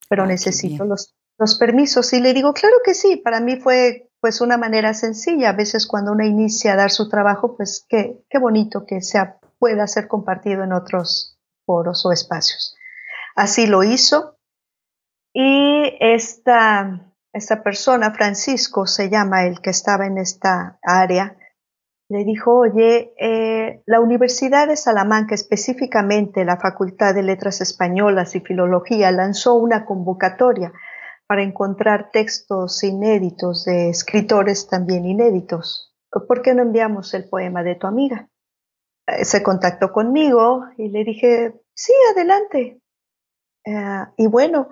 pero 0.09 0.23
ah, 0.23 0.27
necesito 0.27 0.83
los, 0.83 1.15
los, 1.38 1.57
permisos. 1.57 2.12
Y 2.13 2.19
le 2.19 2.33
digo, 2.33 2.53
claro 2.53 2.77
que 2.83 2.93
sí, 2.93 3.15
para 3.15 3.39
mí 3.39 3.57
fue 3.57 4.09
pues 4.19 4.41
una 4.41 4.57
manera 4.57 4.93
sencilla, 4.93 5.49
a 5.49 5.53
veces 5.53 5.88
cuando 5.88 6.12
uno 6.12 6.25
inicia 6.25 6.73
a 6.73 6.75
dar 6.75 6.91
su 6.91 7.07
trabajo, 7.07 7.55
pues 7.55 7.85
qué, 7.88 8.21
qué 8.29 8.38
bonito 8.38 8.85
que 8.85 9.01
sea, 9.01 9.39
pueda 9.57 9.88
ser 9.88 10.09
compartido 10.09 10.63
en 10.63 10.73
otros 10.73 11.38
foros 11.65 12.05
o 12.05 12.12
espacios. 12.12 12.75
Así 13.35 13.67
lo 13.67 13.83
hizo 13.83 14.38
y 15.33 15.93
esta 16.01 17.08
esta 17.33 17.63
persona, 17.63 18.11
Francisco 18.11 18.85
se 18.85 19.09
llama 19.09 19.45
el 19.45 19.61
que 19.61 19.69
estaba 19.69 20.05
en 20.05 20.17
esta 20.17 20.79
área, 20.81 21.37
le 22.09 22.23
dijo, 22.23 22.57
oye, 22.57 23.13
eh, 23.19 23.83
la 23.85 23.99
Universidad 23.99 24.67
de 24.67 24.75
Salamanca, 24.75 25.35
específicamente 25.35 26.43
la 26.43 26.57
Facultad 26.57 27.13
de 27.13 27.21
Letras 27.21 27.61
Españolas 27.61 28.35
y 28.35 28.39
Filología, 28.39 29.11
lanzó 29.11 29.53
una 29.53 29.85
convocatoria 29.85 30.73
para 31.27 31.43
encontrar 31.43 32.09
textos 32.11 32.83
inéditos 32.83 33.63
de 33.65 33.89
escritores 33.89 34.67
también 34.67 35.05
inéditos. 35.05 35.93
¿Por 36.09 36.41
qué 36.41 36.55
no 36.55 36.63
enviamos 36.63 37.13
el 37.13 37.29
poema 37.29 37.61
de 37.61 37.75
tu 37.75 37.85
amiga? 37.85 38.27
Eh, 39.05 39.23
se 39.23 39.43
contactó 39.43 39.91
conmigo 39.91 40.65
y 40.77 40.89
le 40.89 41.03
dije, 41.03 41.53
sí, 41.75 41.93
adelante. 42.11 42.81
Eh, 43.63 44.05
y 44.17 44.25
bueno, 44.25 44.69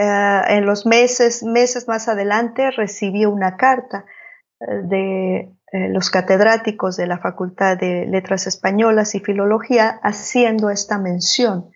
en 0.00 0.66
los 0.66 0.86
meses, 0.86 1.42
meses 1.42 1.86
más 1.88 2.08
adelante 2.08 2.70
recibí 2.70 3.26
una 3.26 3.56
carta 3.56 4.06
eh, 4.60 4.64
de 4.84 5.36
eh, 5.72 5.88
los 5.90 6.10
catedráticos 6.10 6.96
de 6.96 7.06
la 7.06 7.18
Facultad 7.18 7.76
de 7.76 8.06
Letras 8.06 8.46
Españolas 8.46 9.14
y 9.14 9.20
Filología 9.20 10.00
haciendo 10.02 10.70
esta 10.70 10.98
mención, 10.98 11.70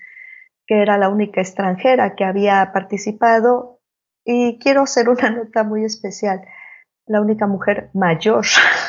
que 0.66 0.80
era 0.80 0.98
la 0.98 1.08
única 1.08 1.40
extranjera 1.40 2.14
que 2.14 2.24
había 2.24 2.72
participado 2.72 3.80
y 4.24 4.58
quiero 4.58 4.82
hacer 4.82 5.08
una 5.08 5.30
nota 5.30 5.62
muy 5.62 5.84
especial, 5.84 6.40
la 7.06 7.20
única 7.20 7.46
mujer 7.46 7.90
mayor 7.92 8.46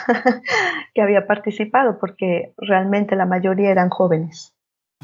que 0.94 1.02
había 1.02 1.28
participado, 1.28 2.00
porque 2.00 2.54
realmente 2.58 3.16
la 3.18 3.26
mayoría 3.26 3.70
eran 3.70 3.90
jóvenes. 3.90 4.55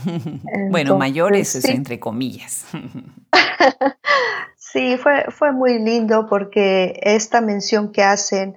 bueno, 0.69 0.97
mayores 0.97 1.55
es 1.55 1.65
entre 1.65 1.99
comillas. 1.99 2.65
sí, 4.57 4.97
fue, 4.97 5.25
fue 5.29 5.51
muy 5.51 5.79
lindo 5.79 6.27
porque 6.29 6.99
esta 7.03 7.41
mención 7.41 7.91
que 7.91 8.03
hacen 8.03 8.55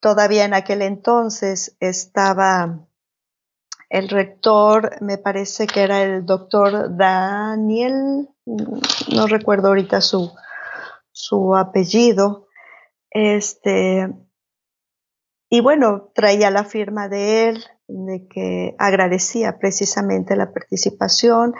todavía 0.00 0.44
en 0.44 0.54
aquel 0.54 0.82
entonces 0.82 1.76
estaba 1.80 2.86
el 3.88 4.08
rector, 4.08 4.96
me 5.00 5.18
parece 5.18 5.66
que 5.66 5.82
era 5.82 6.02
el 6.02 6.26
doctor 6.26 6.96
Daniel, 6.96 8.28
no 8.44 9.26
recuerdo 9.28 9.68
ahorita 9.68 10.00
su, 10.00 10.32
su 11.12 11.54
apellido, 11.54 12.48
este, 13.10 14.12
y 15.48 15.60
bueno, 15.60 16.10
traía 16.14 16.50
la 16.50 16.64
firma 16.64 17.08
de 17.08 17.48
él, 17.48 17.64
de 17.88 18.26
que 18.28 18.74
agradecía 18.78 19.58
precisamente 19.58 20.34
la 20.36 20.52
participación. 20.52 21.54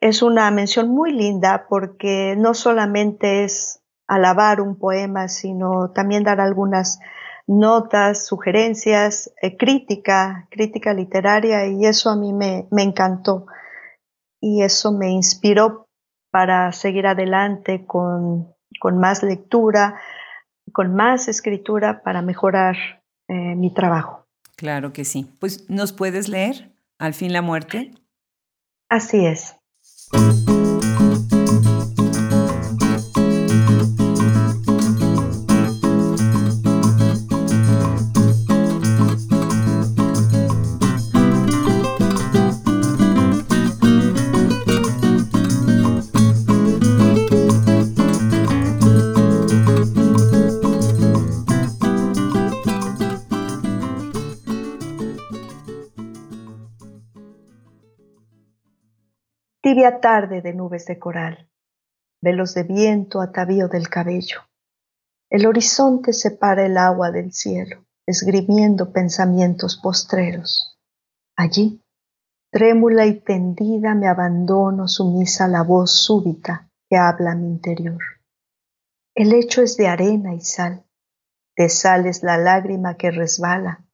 Es 0.00 0.22
una 0.22 0.50
mención 0.50 0.88
muy 0.90 1.12
linda 1.12 1.66
porque 1.68 2.34
no 2.36 2.52
solamente 2.52 3.44
es 3.44 3.80
alabar 4.06 4.60
un 4.60 4.78
poema, 4.78 5.28
sino 5.28 5.90
también 5.92 6.24
dar 6.24 6.40
algunas 6.40 6.98
notas, 7.46 8.26
sugerencias, 8.26 9.32
eh, 9.40 9.56
crítica, 9.56 10.46
crítica 10.50 10.92
literaria, 10.92 11.66
y 11.66 11.86
eso 11.86 12.10
a 12.10 12.16
mí 12.16 12.32
me, 12.32 12.68
me 12.70 12.82
encantó. 12.82 13.46
Y 14.40 14.62
eso 14.62 14.92
me 14.92 15.10
inspiró 15.10 15.88
para 16.30 16.72
seguir 16.72 17.06
adelante 17.06 17.86
con, 17.86 18.54
con 18.80 18.98
más 18.98 19.22
lectura, 19.22 19.98
con 20.72 20.94
más 20.94 21.28
escritura 21.28 22.02
para 22.02 22.20
mejorar 22.20 22.76
eh, 23.28 23.54
mi 23.56 23.72
trabajo. 23.72 24.26
Claro 24.56 24.92
que 24.92 25.04
sí. 25.04 25.26
Pues, 25.40 25.68
¿nos 25.68 25.92
puedes 25.92 26.28
leer 26.28 26.72
Al 26.98 27.14
fin 27.14 27.32
la 27.32 27.42
muerte? 27.42 27.92
Así 28.88 29.26
es. 29.26 29.56
Tibia 59.74 59.98
tarde 59.98 60.40
de 60.40 60.54
nubes 60.54 60.86
de 60.86 61.00
coral, 61.00 61.50
velos 62.22 62.54
de 62.54 62.62
viento 62.62 63.20
atavío 63.20 63.66
del 63.66 63.88
cabello. 63.88 64.42
El 65.28 65.46
horizonte 65.46 66.12
separa 66.12 66.64
el 66.64 66.78
agua 66.78 67.10
del 67.10 67.32
cielo, 67.32 67.84
esgrimiendo 68.06 68.92
pensamientos 68.92 69.76
postreros. 69.82 70.78
Allí, 71.34 71.82
trémula 72.52 73.06
y 73.06 73.18
tendida, 73.18 73.96
me 73.96 74.06
abandono 74.06 74.86
sumisa 74.86 75.46
a 75.46 75.48
la 75.48 75.64
voz 75.64 75.90
súbita 75.90 76.70
que 76.88 76.96
habla 76.96 77.34
mi 77.34 77.48
interior. 77.48 78.00
El 79.12 79.30
lecho 79.30 79.60
es 79.60 79.76
de 79.76 79.88
arena 79.88 80.36
y 80.36 80.40
sal, 80.40 80.84
de 81.56 81.68
sal 81.68 82.06
es 82.06 82.22
la 82.22 82.38
lágrima 82.38 82.96
que 82.96 83.10
resbala, 83.10 83.84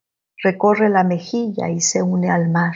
recorre 0.43 0.91
la 0.91 1.05
mejilla 1.05 1.71
y 1.71 1.81
se 1.81 2.03
une 2.03 2.29
al 2.29 2.51
mar. 2.51 2.75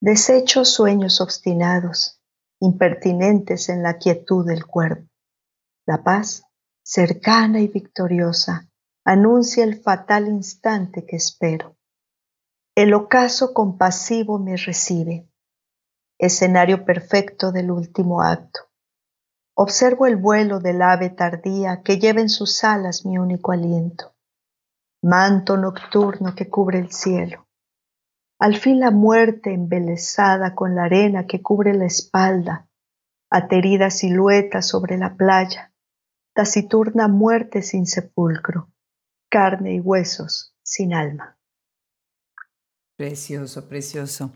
Desecho 0.00 0.64
sueños 0.64 1.20
obstinados, 1.20 2.22
impertinentes 2.60 3.68
en 3.68 3.82
la 3.82 3.98
quietud 3.98 4.46
del 4.46 4.64
cuerpo. 4.64 5.08
La 5.86 6.04
paz, 6.04 6.44
cercana 6.84 7.58
y 7.58 7.66
victoriosa, 7.66 8.68
anuncia 9.04 9.64
el 9.64 9.82
fatal 9.82 10.28
instante 10.28 11.04
que 11.04 11.16
espero. 11.16 11.76
El 12.76 12.94
ocaso 12.94 13.52
compasivo 13.52 14.38
me 14.38 14.56
recibe, 14.56 15.28
escenario 16.16 16.84
perfecto 16.84 17.50
del 17.50 17.72
último 17.72 18.22
acto. 18.22 18.70
Observo 19.56 20.06
el 20.06 20.14
vuelo 20.14 20.60
del 20.60 20.80
ave 20.80 21.10
tardía 21.10 21.82
que 21.82 21.98
lleva 21.98 22.20
en 22.20 22.28
sus 22.28 22.62
alas 22.62 23.04
mi 23.04 23.18
único 23.18 23.50
aliento, 23.50 24.14
manto 25.02 25.56
nocturno 25.56 26.36
que 26.36 26.48
cubre 26.48 26.78
el 26.78 26.92
cielo 26.92 27.47
al 28.38 28.56
fin 28.56 28.78
la 28.78 28.90
muerte 28.90 29.52
embelesada 29.52 30.54
con 30.54 30.74
la 30.74 30.84
arena 30.84 31.26
que 31.26 31.42
cubre 31.42 31.74
la 31.74 31.86
espalda, 31.86 32.68
aterida 33.30 33.90
silueta 33.90 34.62
sobre 34.62 34.96
la 34.96 35.16
playa, 35.16 35.72
taciturna 36.34 37.08
muerte 37.08 37.62
sin 37.62 37.86
sepulcro, 37.86 38.70
carne 39.28 39.74
y 39.74 39.80
huesos 39.80 40.54
sin 40.62 40.94
alma. 40.94 41.36
Precioso, 42.96 43.68
precioso. 43.68 44.32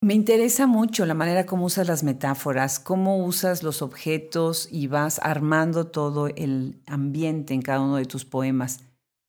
Me 0.00 0.14
interesa 0.14 0.66
mucho 0.66 1.06
la 1.06 1.14
manera 1.14 1.46
como 1.46 1.66
usas 1.66 1.86
las 1.86 2.02
metáforas, 2.02 2.80
cómo 2.80 3.24
usas 3.24 3.62
los 3.62 3.82
objetos 3.82 4.68
y 4.70 4.88
vas 4.88 5.20
armando 5.22 5.86
todo 5.86 6.26
el 6.26 6.82
ambiente 6.86 7.54
en 7.54 7.62
cada 7.62 7.80
uno 7.80 7.96
de 7.96 8.04
tus 8.04 8.24
poemas. 8.24 8.80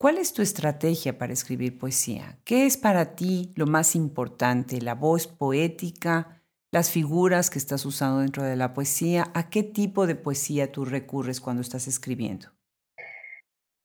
¿Cuál 0.03 0.17
es 0.17 0.33
tu 0.33 0.41
estrategia 0.41 1.17
para 1.17 1.31
escribir 1.31 1.79
poesía? 1.79 2.37
¿Qué 2.43 2.65
es 2.65 2.75
para 2.75 3.15
ti 3.15 3.53
lo 3.55 3.67
más 3.67 3.95
importante? 3.95 4.81
¿La 4.81 4.95
voz 4.95 5.27
poética? 5.27 6.41
¿Las 6.73 6.89
figuras 6.89 7.49
que 7.49 7.57
estás 7.57 7.85
usando 7.85 8.19
dentro 8.19 8.43
de 8.43 8.57
la 8.57 8.73
poesía? 8.73 9.31
¿A 9.33 9.49
qué 9.49 9.63
tipo 9.63 10.05
de 10.05 10.15
poesía 10.15 10.73
tú 10.73 10.83
recurres 10.83 11.39
cuando 11.39 11.61
estás 11.61 11.87
escribiendo? 11.87 12.49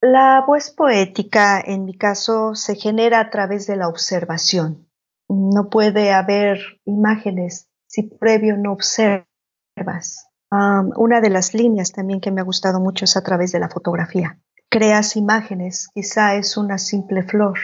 La 0.01 0.43
voz 0.45 0.71
poética, 0.71 1.61
en 1.61 1.85
mi 1.85 1.97
caso, 1.97 2.53
se 2.53 2.75
genera 2.75 3.21
a 3.21 3.29
través 3.29 3.65
de 3.65 3.77
la 3.77 3.87
observación. 3.87 4.89
No 5.29 5.69
puede 5.69 6.11
haber 6.11 6.81
imágenes 6.83 7.69
si 7.87 8.03
previo 8.03 8.57
no 8.57 8.73
observas. 8.73 10.27
una 10.51 11.21
de 11.21 11.29
las 11.29 11.53
líneas 11.53 11.93
también 11.93 12.19
que 12.19 12.31
me 12.31 12.41
ha 12.41 12.43
gustado 12.43 12.81
mucho 12.81 13.05
es 13.05 13.15
a 13.15 13.23
través 13.23 13.53
de 13.53 13.59
la 13.61 13.69
fotografía 13.69 14.37
creas 14.69 15.15
imágenes, 15.15 15.89
quizá 15.93 16.35
es 16.35 16.55
una 16.55 16.77
simple 16.77 17.23
flor, 17.23 17.57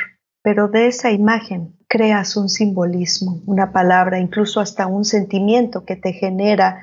pero 0.44 0.68
de 0.68 0.88
esa 0.88 1.12
imagen 1.12 1.78
creas 1.88 2.36
un 2.36 2.50
simbolismo, 2.50 3.42
una 3.46 3.72
palabra, 3.72 4.20
incluso 4.20 4.60
hasta 4.60 4.88
un 4.88 5.06
sentimiento 5.06 5.86
que 5.86 5.96
te 5.96 6.14
genera 6.14 6.82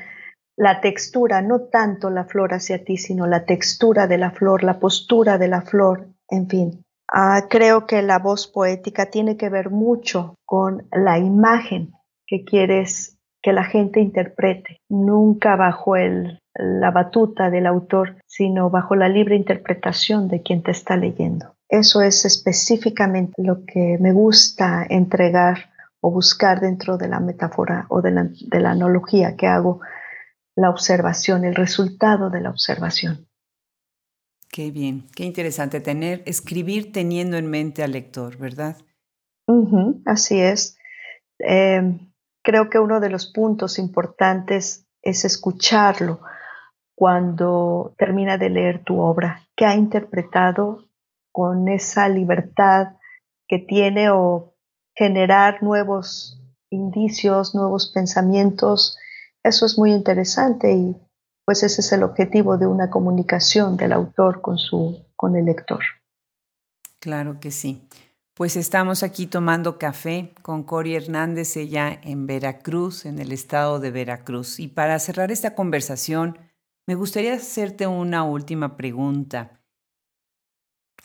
la 0.56 0.80
textura, 0.80 1.42
no 1.42 1.62
tanto 1.62 2.10
la 2.10 2.24
flor 2.24 2.54
hacia 2.54 2.84
ti, 2.84 2.96
sino 2.96 3.26
la 3.26 3.44
textura 3.44 4.06
de 4.06 4.18
la 4.18 4.30
flor, 4.30 4.64
la 4.64 4.78
postura 4.78 5.38
de 5.38 5.48
la 5.48 5.62
flor, 5.62 6.08
en 6.28 6.48
fin. 6.48 6.84
Ah, 7.12 7.46
creo 7.48 7.86
que 7.86 8.00
la 8.02 8.18
voz 8.18 8.46
poética 8.46 9.06
tiene 9.06 9.36
que 9.36 9.48
ver 9.48 9.70
mucho 9.70 10.36
con 10.44 10.86
la 10.92 11.18
imagen 11.18 11.92
que 12.26 12.44
quieres 12.44 13.11
que 13.42 13.52
la 13.52 13.64
gente 13.64 14.00
interprete, 14.00 14.80
nunca 14.88 15.56
bajo 15.56 15.96
el, 15.96 16.40
la 16.54 16.90
batuta 16.90 17.50
del 17.50 17.66
autor, 17.66 18.16
sino 18.26 18.70
bajo 18.70 18.94
la 18.94 19.08
libre 19.08 19.36
interpretación 19.36 20.28
de 20.28 20.42
quien 20.42 20.62
te 20.62 20.70
está 20.70 20.96
leyendo. 20.96 21.54
Eso 21.68 22.02
es 22.02 22.24
específicamente 22.24 23.42
lo 23.42 23.64
que 23.64 23.96
me 24.00 24.12
gusta 24.12 24.86
entregar 24.88 25.70
o 26.00 26.10
buscar 26.10 26.60
dentro 26.60 26.98
de 26.98 27.08
la 27.08 27.20
metáfora 27.20 27.86
o 27.88 28.02
de 28.02 28.10
la, 28.10 28.24
de 28.24 28.60
la 28.60 28.72
analogía 28.72 29.36
que 29.36 29.46
hago, 29.46 29.80
la 30.54 30.70
observación, 30.70 31.44
el 31.44 31.54
resultado 31.54 32.28
de 32.28 32.40
la 32.42 32.50
observación. 32.50 33.26
Qué 34.50 34.70
bien, 34.70 35.06
qué 35.16 35.24
interesante 35.24 35.80
tener, 35.80 36.22
escribir 36.26 36.92
teniendo 36.92 37.38
en 37.38 37.48
mente 37.48 37.82
al 37.82 37.92
lector, 37.92 38.36
¿verdad? 38.36 38.76
así 40.04 40.40
es. 40.40 40.76
Eh, 41.38 41.98
creo 42.42 42.70
que 42.70 42.78
uno 42.78 43.00
de 43.00 43.10
los 43.10 43.26
puntos 43.26 43.78
importantes 43.78 44.86
es 45.02 45.24
escucharlo 45.24 46.20
cuando 46.94 47.94
termina 47.98 48.38
de 48.38 48.50
leer 48.50 48.84
tu 48.84 49.00
obra, 49.00 49.42
que 49.56 49.64
ha 49.64 49.74
interpretado 49.74 50.84
con 51.32 51.68
esa 51.68 52.08
libertad 52.08 52.96
que 53.48 53.58
tiene 53.58 54.10
o 54.10 54.54
generar 54.94 55.62
nuevos 55.62 56.40
indicios, 56.70 57.54
nuevos 57.54 57.90
pensamientos. 57.92 58.98
Eso 59.42 59.66
es 59.66 59.78
muy 59.78 59.92
interesante 59.92 60.72
y 60.72 60.96
pues 61.44 61.62
ese 61.62 61.80
es 61.80 61.92
el 61.92 62.02
objetivo 62.02 62.56
de 62.56 62.66
una 62.66 62.90
comunicación 62.90 63.76
del 63.76 63.92
autor 63.92 64.40
con 64.40 64.58
su 64.58 65.04
con 65.16 65.36
el 65.36 65.46
lector. 65.46 65.80
Claro 67.00 67.40
que 67.40 67.50
sí. 67.50 67.82
Pues 68.42 68.56
estamos 68.56 69.04
aquí 69.04 69.28
tomando 69.28 69.78
café 69.78 70.34
con 70.42 70.64
Cori 70.64 70.96
Hernández, 70.96 71.56
ella 71.56 72.00
en 72.02 72.26
Veracruz, 72.26 73.06
en 73.06 73.20
el 73.20 73.30
estado 73.30 73.78
de 73.78 73.92
Veracruz. 73.92 74.58
Y 74.58 74.66
para 74.66 74.98
cerrar 74.98 75.30
esta 75.30 75.54
conversación, 75.54 76.36
me 76.88 76.96
gustaría 76.96 77.34
hacerte 77.34 77.86
una 77.86 78.24
última 78.24 78.76
pregunta. 78.76 79.60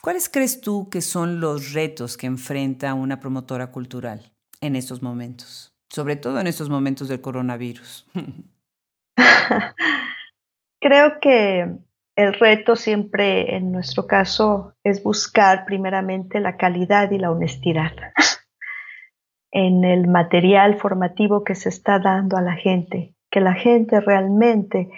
¿Cuáles 0.02 0.30
crees 0.30 0.62
tú 0.62 0.90
que 0.90 1.02
son 1.02 1.40
los 1.40 1.74
retos 1.74 2.18
que 2.18 2.26
enfrenta 2.26 2.96
una 2.96 3.20
promotora 3.20 3.72
cultural 3.72 4.34
en 4.60 4.76
estos 4.76 5.04
momentos? 5.04 5.76
Sobre 5.92 6.16
todo 6.16 6.40
en 6.40 6.48
estos 6.48 6.72
momentos 6.72 7.08
del 7.08 7.22
coronavirus. 7.22 8.08
Creo 10.82 11.20
que 11.22 11.78
el 12.18 12.34
reto 12.34 12.76
siempre 12.76 13.56
en 13.56 13.72
nuestro 13.72 14.08
caso 14.08 14.74
es 14.84 15.02
buscar 15.02 15.66
primeramente 15.66 16.42
la 16.42 16.58
calidad 16.58 17.12
y 17.12 17.20
la 17.20 17.32
honestidad 17.32 17.94
en 19.52 19.86
el 19.86 20.08
material 20.08 20.78
formativo 20.78 21.46
que 21.46 21.56
se 21.56 21.70
está 21.70 22.00
dando 22.00 22.36
a 22.36 22.42
la 22.42 22.56
gente, 22.56 23.16
que 23.32 23.40
la 23.40 23.54
gente 23.54 24.02
realmente 24.02 24.90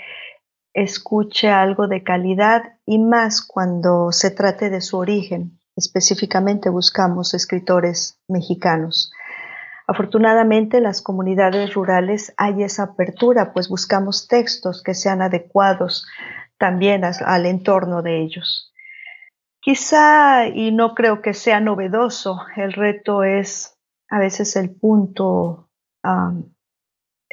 escuche 0.74 1.50
algo 1.50 1.88
de 1.88 2.04
calidad 2.04 2.80
y 2.86 3.00
más 3.00 3.46
cuando 3.46 4.12
se 4.12 4.32
trate 4.32 4.72
de 4.72 4.82
su 4.82 4.98
origen 4.98 5.60
específicamente 5.80 6.70
buscamos 6.70 7.34
escritores 7.34 8.20
mexicanos. 8.28 9.12
Afortunadamente 9.88 10.78
en 10.78 10.84
las 10.84 11.02
comunidades 11.02 11.74
rurales 11.74 12.34
hay 12.38 12.64
esa 12.64 12.84
apertura, 12.84 13.54
pues 13.54 13.70
buscamos 13.70 14.28
textos 14.28 14.84
que 14.84 14.94
sean 14.94 15.22
adecuados 15.22 16.06
también 16.60 17.04
al 17.04 17.46
entorno 17.48 18.04
de 18.04 18.22
ellos. 18.22 18.72
Quizá, 19.62 20.48
y 20.48 20.72
no 20.72 20.94
creo 20.94 21.22
que 21.22 21.34
sea 21.34 21.60
novedoso, 21.60 22.42
el 22.56 22.74
reto 22.74 23.24
es 23.24 23.78
a 24.10 24.20
veces 24.20 24.56
el 24.56 24.70
punto 24.72 25.70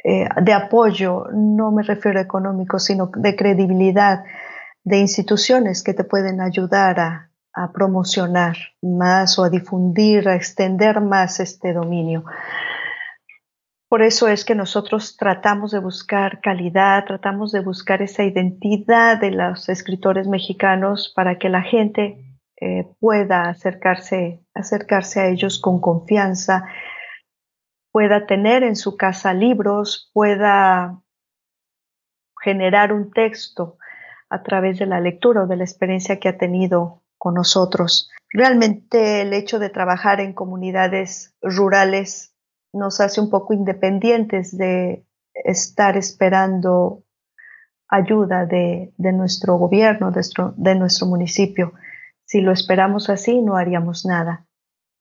eh, 0.03 0.27
de 0.41 0.53
apoyo, 0.53 1.25
no 1.33 1.71
me 1.71 1.83
refiero 1.83 2.19
a 2.19 2.23
económico, 2.23 2.79
sino 2.79 3.11
de 3.15 3.35
credibilidad 3.35 4.23
de 4.83 4.97
instituciones 4.99 5.83
que 5.83 5.93
te 5.93 6.03
pueden 6.03 6.41
ayudar 6.41 6.99
a, 6.99 7.23
promocionar 7.73 8.55
más 8.83 9.39
o 9.39 9.43
a 9.43 9.49
difundir, 9.49 10.29
a 10.29 10.35
extender 10.35 11.01
más 11.01 11.39
este 11.39 11.73
dominio. 11.73 12.23
Por 13.89 14.01
eso 14.01 14.27
es 14.27 14.43
que 14.43 14.53
nosotros 14.53 15.15
tratamos 15.15 15.71
de 15.71 15.79
buscar 15.79 16.41
calidad, 16.41 17.05
tratamos 17.05 17.53
de 17.53 17.61
buscar 17.61 18.01
esa 18.01 18.23
identidad 18.23 19.19
de 19.19 19.31
los 19.31 19.69
escritores 19.69 20.27
mexicanos 20.27 21.13
para 21.15 21.37
que 21.37 21.47
la 21.47 21.61
gente 21.61 22.37
eh, 22.59 22.85
pueda 22.99 23.43
acercarse, 23.43 24.43
acercarse 24.53 25.21
a 25.21 25.27
ellos 25.27 25.59
con 25.59 25.79
confianza, 25.79 26.65
pueda 27.93 28.25
tener 28.25 28.63
en 28.63 28.75
su 28.75 28.97
casa 28.97 29.33
libros, 29.33 30.11
pueda 30.13 31.01
generar 32.43 32.91
un 32.91 33.11
texto 33.11 33.77
a 34.29 34.43
través 34.43 34.79
de 34.79 34.85
la 34.85 34.99
lectura 34.99 35.43
o 35.43 35.47
de 35.47 35.55
la 35.55 35.63
experiencia 35.63 36.19
que 36.19 36.27
ha 36.27 36.37
tenido 36.37 37.03
con 37.17 37.35
nosotros. 37.35 38.11
Realmente 38.29 39.21
el 39.21 39.33
hecho 39.33 39.59
de 39.59 39.69
trabajar 39.69 40.19
en 40.19 40.33
comunidades 40.33 41.35
rurales 41.41 42.36
nos 42.77 42.99
hace 43.01 43.19
un 43.19 43.29
poco 43.29 43.53
independientes 43.53 44.57
de 44.57 45.05
estar 45.33 45.97
esperando 45.97 47.03
ayuda 47.89 48.45
de, 48.45 48.93
nuestro 48.97 49.57
gobierno, 49.57 50.11
de 50.11 50.75
nuestro 50.75 51.07
municipio. 51.07 51.73
Si 52.25 52.41
lo 52.41 52.51
esperamos 52.51 53.09
así, 53.09 53.41
no 53.41 53.55
haríamos 53.55 54.05
nada. 54.05 54.45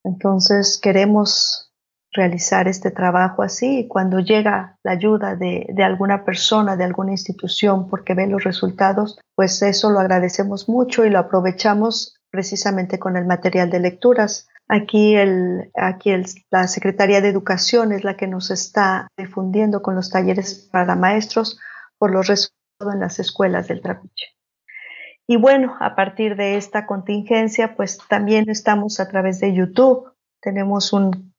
Entonces 0.05 0.79
queremos 0.81 1.73
realizar 2.13 2.67
este 2.69 2.91
trabajo 2.91 3.43
así 3.43 3.81
y 3.81 3.89
cuando 3.89 4.21
llega 4.21 4.79
la 4.83 4.93
ayuda 4.93 5.37
de, 5.37 5.67
alguna 5.85 6.25
persona, 6.25 6.77
de 6.77 6.85
alguna 6.85 7.11
institución, 7.11 7.89
porque 7.89 8.15
ve 8.15 8.27
los 8.27 8.45
resultados, 8.45 9.19
pues 9.35 9.61
eso 9.63 9.91
lo 9.91 10.01
agradecemos 10.01 10.69
mucho 10.69 11.05
y 11.05 11.11
lo 11.11 11.19
aprovechamos 11.19 12.17
precisamente 12.31 12.99
con 12.99 13.17
el 13.17 13.27
material 13.27 13.71
de 13.71 13.81
lecturas. 13.81 14.49
Aquí, 14.69 15.15
la 16.51 16.67
Secretaría 16.67 17.21
de 17.21 17.29
Educación 17.29 17.93
es 17.93 18.03
la 18.03 18.17
que 18.17 18.27
nos 18.27 18.51
está 18.51 19.09
difundiendo 19.17 19.81
con 19.81 19.95
los 19.95 20.11
talleres 20.11 20.69
para 20.73 20.97
maestros 20.97 21.61
por 21.99 22.11
los 22.11 22.27
resultados 22.27 22.95
en 22.95 23.01
las 23.01 23.19
escuelas 23.21 23.69
del 23.69 23.81
Trapiche. 23.81 24.35
Y 25.29 25.37
bueno, 25.37 25.77
a 25.81 25.95
partir 25.95 26.37
de 26.37 26.57
esta 26.57 26.87
contingencia, 26.87 27.75
pues 27.77 27.99
también 28.09 28.49
estamos 28.49 29.01
a 29.01 29.09
través 29.09 29.41
de 29.41 29.55
YouTube. 29.55 30.13
Tenemos 30.41 30.93
un 30.93 31.33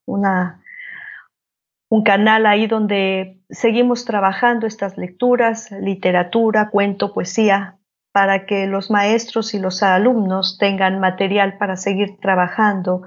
canal 2.04 2.46
ahí 2.46 2.68
donde 2.68 3.42
seguimos 3.50 4.04
trabajando 4.06 4.68
estas 4.68 4.98
lecturas, 4.98 5.72
literatura, 5.72 6.70
cuento, 6.70 7.14
poesía, 7.14 7.78
para 8.18 8.48
que 8.48 8.66
los 8.66 8.90
maestros 8.90 9.54
y 9.54 9.60
los 9.60 9.84
alumnos 9.84 10.58
tengan 10.58 11.00
material 11.00 11.60
para 11.60 11.78
seguir 11.78 12.18
trabajando 12.20 13.04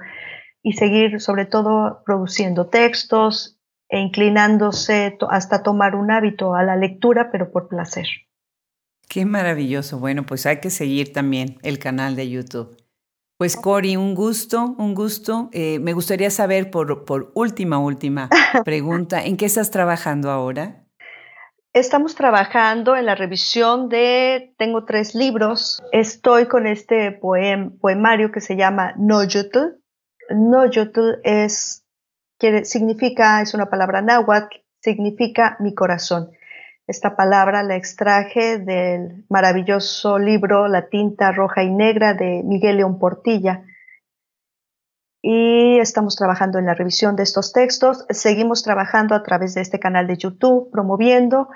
y 0.63 0.71
seguir 0.71 1.19
sobre 1.19 1.45
todo 1.45 2.01
produciendo 2.05 2.67
textos 2.67 3.59
e 3.89 3.99
inclinándose 3.99 5.17
hasta 5.29 5.63
tomar 5.63 5.95
un 5.97 6.11
hábito 6.11 6.55
a 6.55 6.63
la 6.63 6.77
lectura, 6.77 7.27
pero 7.29 7.51
por 7.51 7.67
placer. 7.67 8.05
Qué 9.09 9.25
maravilloso. 9.25 9.99
Bueno, 9.99 10.25
pues 10.25 10.45
hay 10.45 10.61
que 10.61 10.69
seguir 10.69 11.11
también 11.11 11.57
el 11.61 11.77
canal 11.77 12.15
de 12.15 12.29
YouTube. 12.29 12.77
Pues 13.37 13.57
Cori, 13.57 13.97
un 13.97 14.15
gusto, 14.15 14.75
un 14.77 14.95
gusto. 14.95 15.49
Eh, 15.51 15.79
me 15.79 15.91
gustaría 15.91 16.29
saber 16.29 16.71
por, 16.71 17.03
por 17.03 17.33
última, 17.35 17.79
última 17.79 18.29
pregunta, 18.63 19.25
¿en 19.25 19.35
qué 19.35 19.45
estás 19.45 19.71
trabajando 19.71 20.31
ahora? 20.31 20.80
Estamos 21.73 22.15
trabajando 22.15 22.97
en 22.97 23.05
la 23.05 23.15
revisión 23.15 23.87
de, 23.87 24.53
tengo 24.57 24.83
tres 24.83 25.15
libros, 25.15 25.81
estoy 25.93 26.47
con 26.47 26.67
este 26.67 27.13
poem, 27.13 27.77
poemario 27.77 28.29
que 28.29 28.41
se 28.41 28.57
llama 28.57 28.93
Noyotl. 28.97 29.79
Noyotl 30.31 31.21
es, 31.23 31.85
quiere, 32.37 32.65
significa, 32.65 33.41
es 33.41 33.53
una 33.53 33.69
palabra 33.69 34.01
náhuatl, 34.01 34.57
significa 34.81 35.55
mi 35.61 35.73
corazón. 35.73 36.31
Esta 36.87 37.15
palabra 37.15 37.63
la 37.63 37.77
extraje 37.77 38.57
del 38.57 39.23
maravilloso 39.29 40.19
libro 40.19 40.67
La 40.67 40.89
tinta 40.89 41.31
roja 41.31 41.63
y 41.63 41.69
negra 41.69 42.13
de 42.13 42.43
Miguel 42.43 42.77
León 42.77 42.99
Portilla. 42.99 43.63
Y 45.21 45.77
estamos 45.79 46.15
trabajando 46.15 46.57
en 46.57 46.65
la 46.65 46.73
revisión 46.73 47.15
de 47.15 47.23
estos 47.23 47.53
textos. 47.53 48.05
Seguimos 48.09 48.63
trabajando 48.63 49.13
a 49.13 49.23
través 49.23 49.53
de 49.53 49.61
este 49.61 49.79
canal 49.79 50.07
de 50.07 50.17
YouTube, 50.17 50.71
promoviendo 50.71 51.49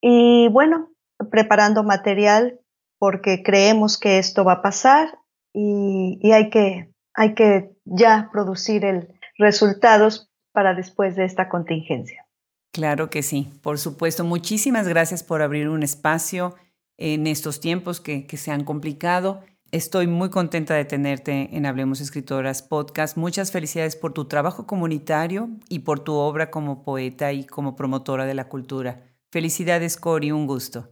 y 0.00 0.48
bueno, 0.48 0.90
preparando 1.30 1.82
material 1.82 2.60
porque 2.98 3.42
creemos 3.42 3.98
que 3.98 4.18
esto 4.18 4.44
va 4.44 4.54
a 4.54 4.62
pasar 4.62 5.18
y, 5.52 6.18
y 6.22 6.32
hay, 6.32 6.50
que, 6.50 6.92
hay 7.14 7.34
que 7.34 7.70
ya 7.84 8.30
producir 8.32 8.84
el 8.84 9.18
resultados 9.38 10.30
para 10.52 10.74
después 10.74 11.16
de 11.16 11.24
esta 11.24 11.48
contingencia. 11.48 12.26
Claro 12.72 13.08
que 13.08 13.22
sí, 13.22 13.50
por 13.62 13.78
supuesto. 13.78 14.24
Muchísimas 14.24 14.86
gracias 14.86 15.22
por 15.22 15.40
abrir 15.40 15.68
un 15.68 15.82
espacio 15.82 16.56
en 16.98 17.26
estos 17.26 17.60
tiempos 17.60 18.00
que, 18.00 18.26
se 18.36 18.50
han 18.50 18.64
complicado. 18.64 19.42
Estoy 19.70 20.06
muy 20.06 20.30
contenta 20.30 20.72
de 20.72 20.86
tenerte 20.86 21.54
en 21.54 21.66
Hablemos 21.66 22.00
Escritoras 22.00 22.62
Podcast. 22.62 23.18
Muchas 23.18 23.52
felicidades 23.52 23.96
por 23.96 24.14
tu 24.14 24.24
trabajo 24.24 24.66
comunitario 24.66 25.50
y 25.68 25.80
por 25.80 26.00
tu 26.00 26.14
obra 26.14 26.50
como 26.50 26.82
poeta 26.82 27.32
y 27.32 27.44
como 27.44 27.76
promotora 27.76 28.24
de 28.24 28.32
la 28.32 28.48
cultura. 28.48 29.02
Felicidades, 29.30 29.98
Cori, 29.98 30.32
un 30.32 30.46
gusto. 30.46 30.88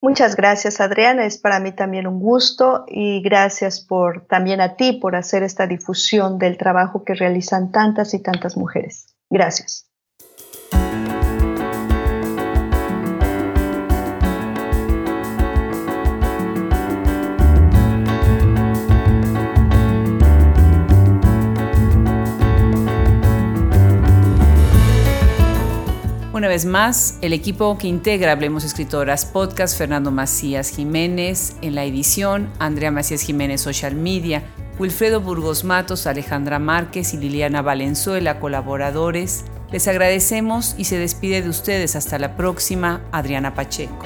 Muchas 0.00 0.34
gracias, 0.34 0.80
Adriana. 0.80 1.26
Es 1.26 1.36
para 1.36 1.60
mí 1.60 1.72
también 1.72 2.06
un 2.06 2.18
gusto 2.18 2.86
y 2.88 3.20
gracias 3.20 3.80
por 3.80 4.26
también 4.26 4.62
a 4.62 4.76
ti 4.76 4.94
por 4.94 5.14
hacer 5.14 5.42
esta 5.42 5.66
difusión 5.66 6.38
del 6.38 6.56
trabajo 6.56 7.04
que 7.04 7.12
realizan 7.12 7.70
tantas 7.70 8.14
y 8.14 8.22
tantas 8.22 8.56
mujeres. 8.56 9.14
Gracias. 9.28 9.90
Una 26.36 26.48
vez 26.48 26.66
más, 26.66 27.16
el 27.22 27.32
equipo 27.32 27.78
que 27.78 27.88
integra 27.88 28.32
Hablemos 28.32 28.62
Escritoras 28.62 29.24
Podcast, 29.24 29.78
Fernando 29.78 30.10
Macías 30.10 30.68
Jiménez 30.68 31.56
en 31.62 31.74
la 31.74 31.84
edición, 31.84 32.50
Andrea 32.58 32.90
Macías 32.90 33.22
Jiménez 33.22 33.62
Social 33.62 33.94
Media, 33.94 34.42
Wilfredo 34.78 35.22
Burgos 35.22 35.64
Matos, 35.64 36.06
Alejandra 36.06 36.58
Márquez 36.58 37.14
y 37.14 37.16
Liliana 37.16 37.62
Valenzuela, 37.62 38.38
colaboradores. 38.38 39.46
Les 39.72 39.88
agradecemos 39.88 40.74
y 40.76 40.84
se 40.84 40.98
despide 40.98 41.40
de 41.40 41.48
ustedes 41.48 41.96
hasta 41.96 42.18
la 42.18 42.36
próxima, 42.36 43.00
Adriana 43.12 43.54
Pacheco. 43.54 44.04